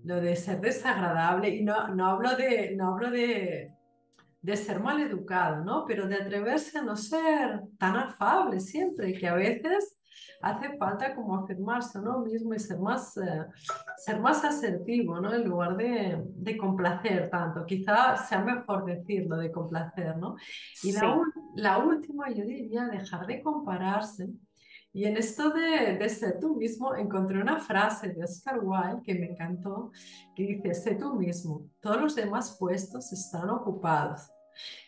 lo 0.03 0.21
de 0.21 0.35
ser 0.35 0.59
desagradable 0.61 1.49
y 1.49 1.63
no, 1.63 1.87
no 1.89 2.07
hablo 2.07 2.35
de, 2.35 2.75
no 2.75 2.93
hablo 2.93 3.11
de, 3.11 3.71
de 4.41 4.57
ser 4.57 4.79
mal 4.79 4.99
educado, 5.01 5.63
¿no? 5.63 5.85
Pero 5.85 6.07
de 6.07 6.15
atreverse 6.15 6.79
a 6.79 6.81
no 6.81 6.95
ser 6.95 7.61
tan 7.77 7.95
afable 7.95 8.59
siempre, 8.59 9.13
que 9.13 9.27
a 9.27 9.35
veces 9.35 9.97
hace 10.41 10.75
falta 10.77 11.15
como 11.15 11.37
afirmarse 11.37 11.99
uno 11.99 12.19
mismo 12.19 12.53
y 12.53 12.59
ser 12.59 12.79
más, 12.79 13.15
eh, 13.17 13.45
ser 13.97 14.19
más 14.19 14.43
asertivo, 14.43 15.19
¿no? 15.19 15.33
En 15.33 15.43
lugar 15.47 15.77
de, 15.77 16.21
de, 16.25 16.57
complacer 16.57 17.29
tanto. 17.29 17.65
Quizá 17.65 18.17
sea 18.17 18.43
mejor 18.43 18.85
decirlo 18.85 19.37
de 19.37 19.51
complacer, 19.51 20.17
¿no? 20.17 20.35
Y 20.83 20.91
sí. 20.91 20.93
la, 20.93 21.21
la, 21.55 21.77
última, 21.77 22.29
yo 22.31 22.43
diría, 22.43 22.85
dejar 22.85 23.27
de 23.27 23.41
compararse. 23.41 24.29
Y 24.93 25.05
en 25.05 25.15
esto 25.17 25.51
de, 25.51 25.97
de, 25.97 26.09
ser 26.09 26.39
tú 26.39 26.55
mismo, 26.55 26.95
encontré 26.95 27.41
una 27.41 27.59
frase 27.59 28.09
de 28.09 28.23
Oscar 28.23 28.59
Wilde 28.61 29.01
que 29.03 29.15
me 29.15 29.27
encantó, 29.27 29.91
que 30.35 30.43
dice, 30.43 30.73
sé 30.73 30.95
tú 30.95 31.15
mismo, 31.15 31.69
todos 31.79 32.01
los 32.01 32.15
demás 32.15 32.57
puestos 32.59 33.11
están 33.13 33.49
ocupados. 33.49 34.29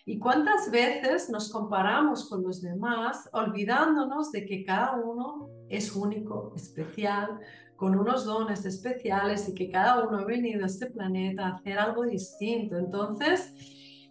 ¿Y 0.05 0.19
cuántas 0.19 0.69
veces 0.69 1.29
nos 1.29 1.49
comparamos 1.49 2.27
con 2.29 2.43
los 2.43 2.61
demás 2.61 3.29
olvidándonos 3.31 4.31
de 4.31 4.45
que 4.45 4.65
cada 4.65 4.97
uno 4.97 5.49
es 5.69 5.95
único, 5.95 6.53
especial, 6.55 7.39
con 7.77 7.97
unos 7.97 8.25
dones 8.25 8.65
especiales 8.65 9.47
y 9.49 9.53
que 9.53 9.69
cada 9.69 10.05
uno 10.05 10.19
ha 10.19 10.25
venido 10.25 10.63
a 10.63 10.67
este 10.67 10.87
planeta 10.87 11.47
a 11.47 11.55
hacer 11.55 11.79
algo 11.79 12.03
distinto? 12.03 12.77
Entonces, 12.77 13.53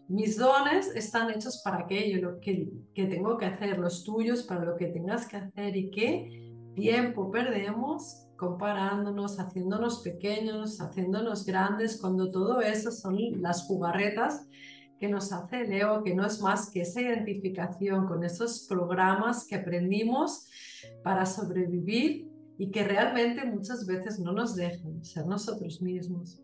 mis 0.09 0.37
dones 0.37 0.95
están 0.95 1.31
hechos 1.31 1.63
para 1.65 1.85
aquello 1.85 2.31
lo 2.31 2.41
que, 2.41 2.71
que 2.95 3.07
tengo 3.07 3.39
que 3.39 3.47
hacer, 3.47 3.79
los 3.79 4.05
tuyos 4.05 4.43
para 4.43 4.65
lo 4.65 4.77
que 4.77 4.87
tengas 4.87 5.27
que 5.27 5.37
hacer 5.37 5.77
y 5.77 5.91
qué 5.91 6.73
tiempo 6.75 7.31
perdemos 7.31 8.27
comparándonos, 8.37 9.39
haciéndonos 9.39 10.01
pequeños, 10.01 10.81
haciéndonos 10.81 11.47
grandes, 11.47 12.01
cuando 12.01 12.31
todo 12.31 12.61
eso 12.61 12.91
son 12.91 13.17
las 13.41 13.67
jugarretas 13.67 14.49
que 14.99 15.09
nos 15.09 15.33
hace 15.33 15.61
el 15.61 15.73
ego, 15.73 16.03
que 16.03 16.15
no 16.15 16.27
es 16.27 16.41
más 16.41 16.71
que 16.71 16.81
esa 16.81 17.01
identificación 17.01 18.07
con 18.07 18.25
esos 18.25 18.67
programas 18.69 19.47
que 19.47 19.55
aprendimos 19.55 20.49
para 21.05 21.25
sobrevivir 21.25 22.29
y 22.59 22.71
que 22.71 22.85
realmente 22.85 23.45
muchas 23.45 23.87
veces 23.87 24.19
no 24.19 24.33
nos 24.33 24.57
dejan 24.57 25.05
ser 25.05 25.27
nosotros 25.27 25.81
mismos. 25.81 26.41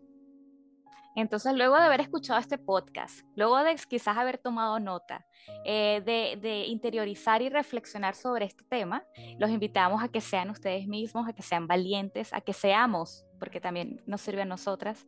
Entonces, 1.19 1.53
luego 1.53 1.75
de 1.75 1.83
haber 1.83 1.99
escuchado 1.99 2.39
este 2.39 2.57
podcast, 2.57 3.25
luego 3.35 3.57
de 3.61 3.75
quizás 3.89 4.17
haber 4.17 4.37
tomado 4.37 4.79
nota, 4.79 5.25
eh, 5.65 6.01
de, 6.05 6.65
interiorizar 6.67 7.41
y 7.41 7.49
reflexionar 7.49 8.15
sobre 8.15 8.45
este 8.45 8.63
tema, 8.63 9.03
los 9.37 9.49
invitamos 9.49 10.01
a 10.01 10.07
que 10.07 10.21
sean 10.21 10.49
ustedes 10.49 10.87
mismos, 10.87 11.27
a 11.27 11.33
que 11.33 11.41
sean 11.41 11.67
valientes, 11.67 12.33
a 12.33 12.39
que 12.39 12.53
seamos, 12.53 13.25
porque 13.37 13.59
también 13.59 14.01
nos 14.05 14.21
sirve 14.21 14.43
a 14.43 14.45
nosotras, 14.45 15.05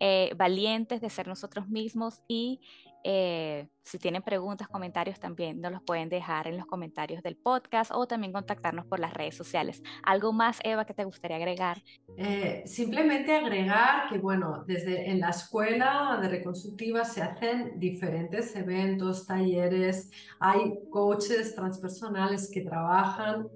eh, 0.00 0.34
valientes 0.36 1.00
de 1.00 1.08
ser 1.08 1.28
nosotros 1.28 1.66
mismos 1.66 2.20
y 2.28 2.60
eh, 3.04 3.68
si 3.82 3.98
tienen 3.98 4.22
preguntas, 4.22 4.66
comentarios, 4.66 5.20
también 5.20 5.60
nos 5.60 5.70
los 5.70 5.82
pueden 5.82 6.08
dejar 6.08 6.48
en 6.48 6.56
los 6.56 6.64
comentarios 6.64 7.22
del 7.22 7.36
podcast 7.36 7.90
o 7.94 8.06
también 8.06 8.32
contactarnos 8.32 8.86
por 8.86 8.98
las 8.98 9.12
redes 9.12 9.36
sociales. 9.36 9.82
¿Algo 10.02 10.32
más, 10.32 10.58
Eva, 10.64 10.86
que 10.86 10.94
te 10.94 11.04
gustaría 11.04 11.36
agregar? 11.36 11.82
Eh, 12.16 12.62
simplemente 12.64 13.36
agregar 13.36 14.08
que, 14.08 14.18
bueno, 14.18 14.64
desde 14.66 15.10
en 15.10 15.20
la 15.20 15.30
escuela 15.30 16.18
de 16.22 16.28
reconstructiva 16.28 17.04
se 17.04 17.22
hacen 17.22 17.78
diferentes 17.78 18.56
eventos, 18.56 19.26
talleres, 19.26 20.10
hay 20.40 20.78
coaches 20.90 21.54
transpersonales 21.54 22.50
que 22.50 22.62
trabajan 22.62 23.48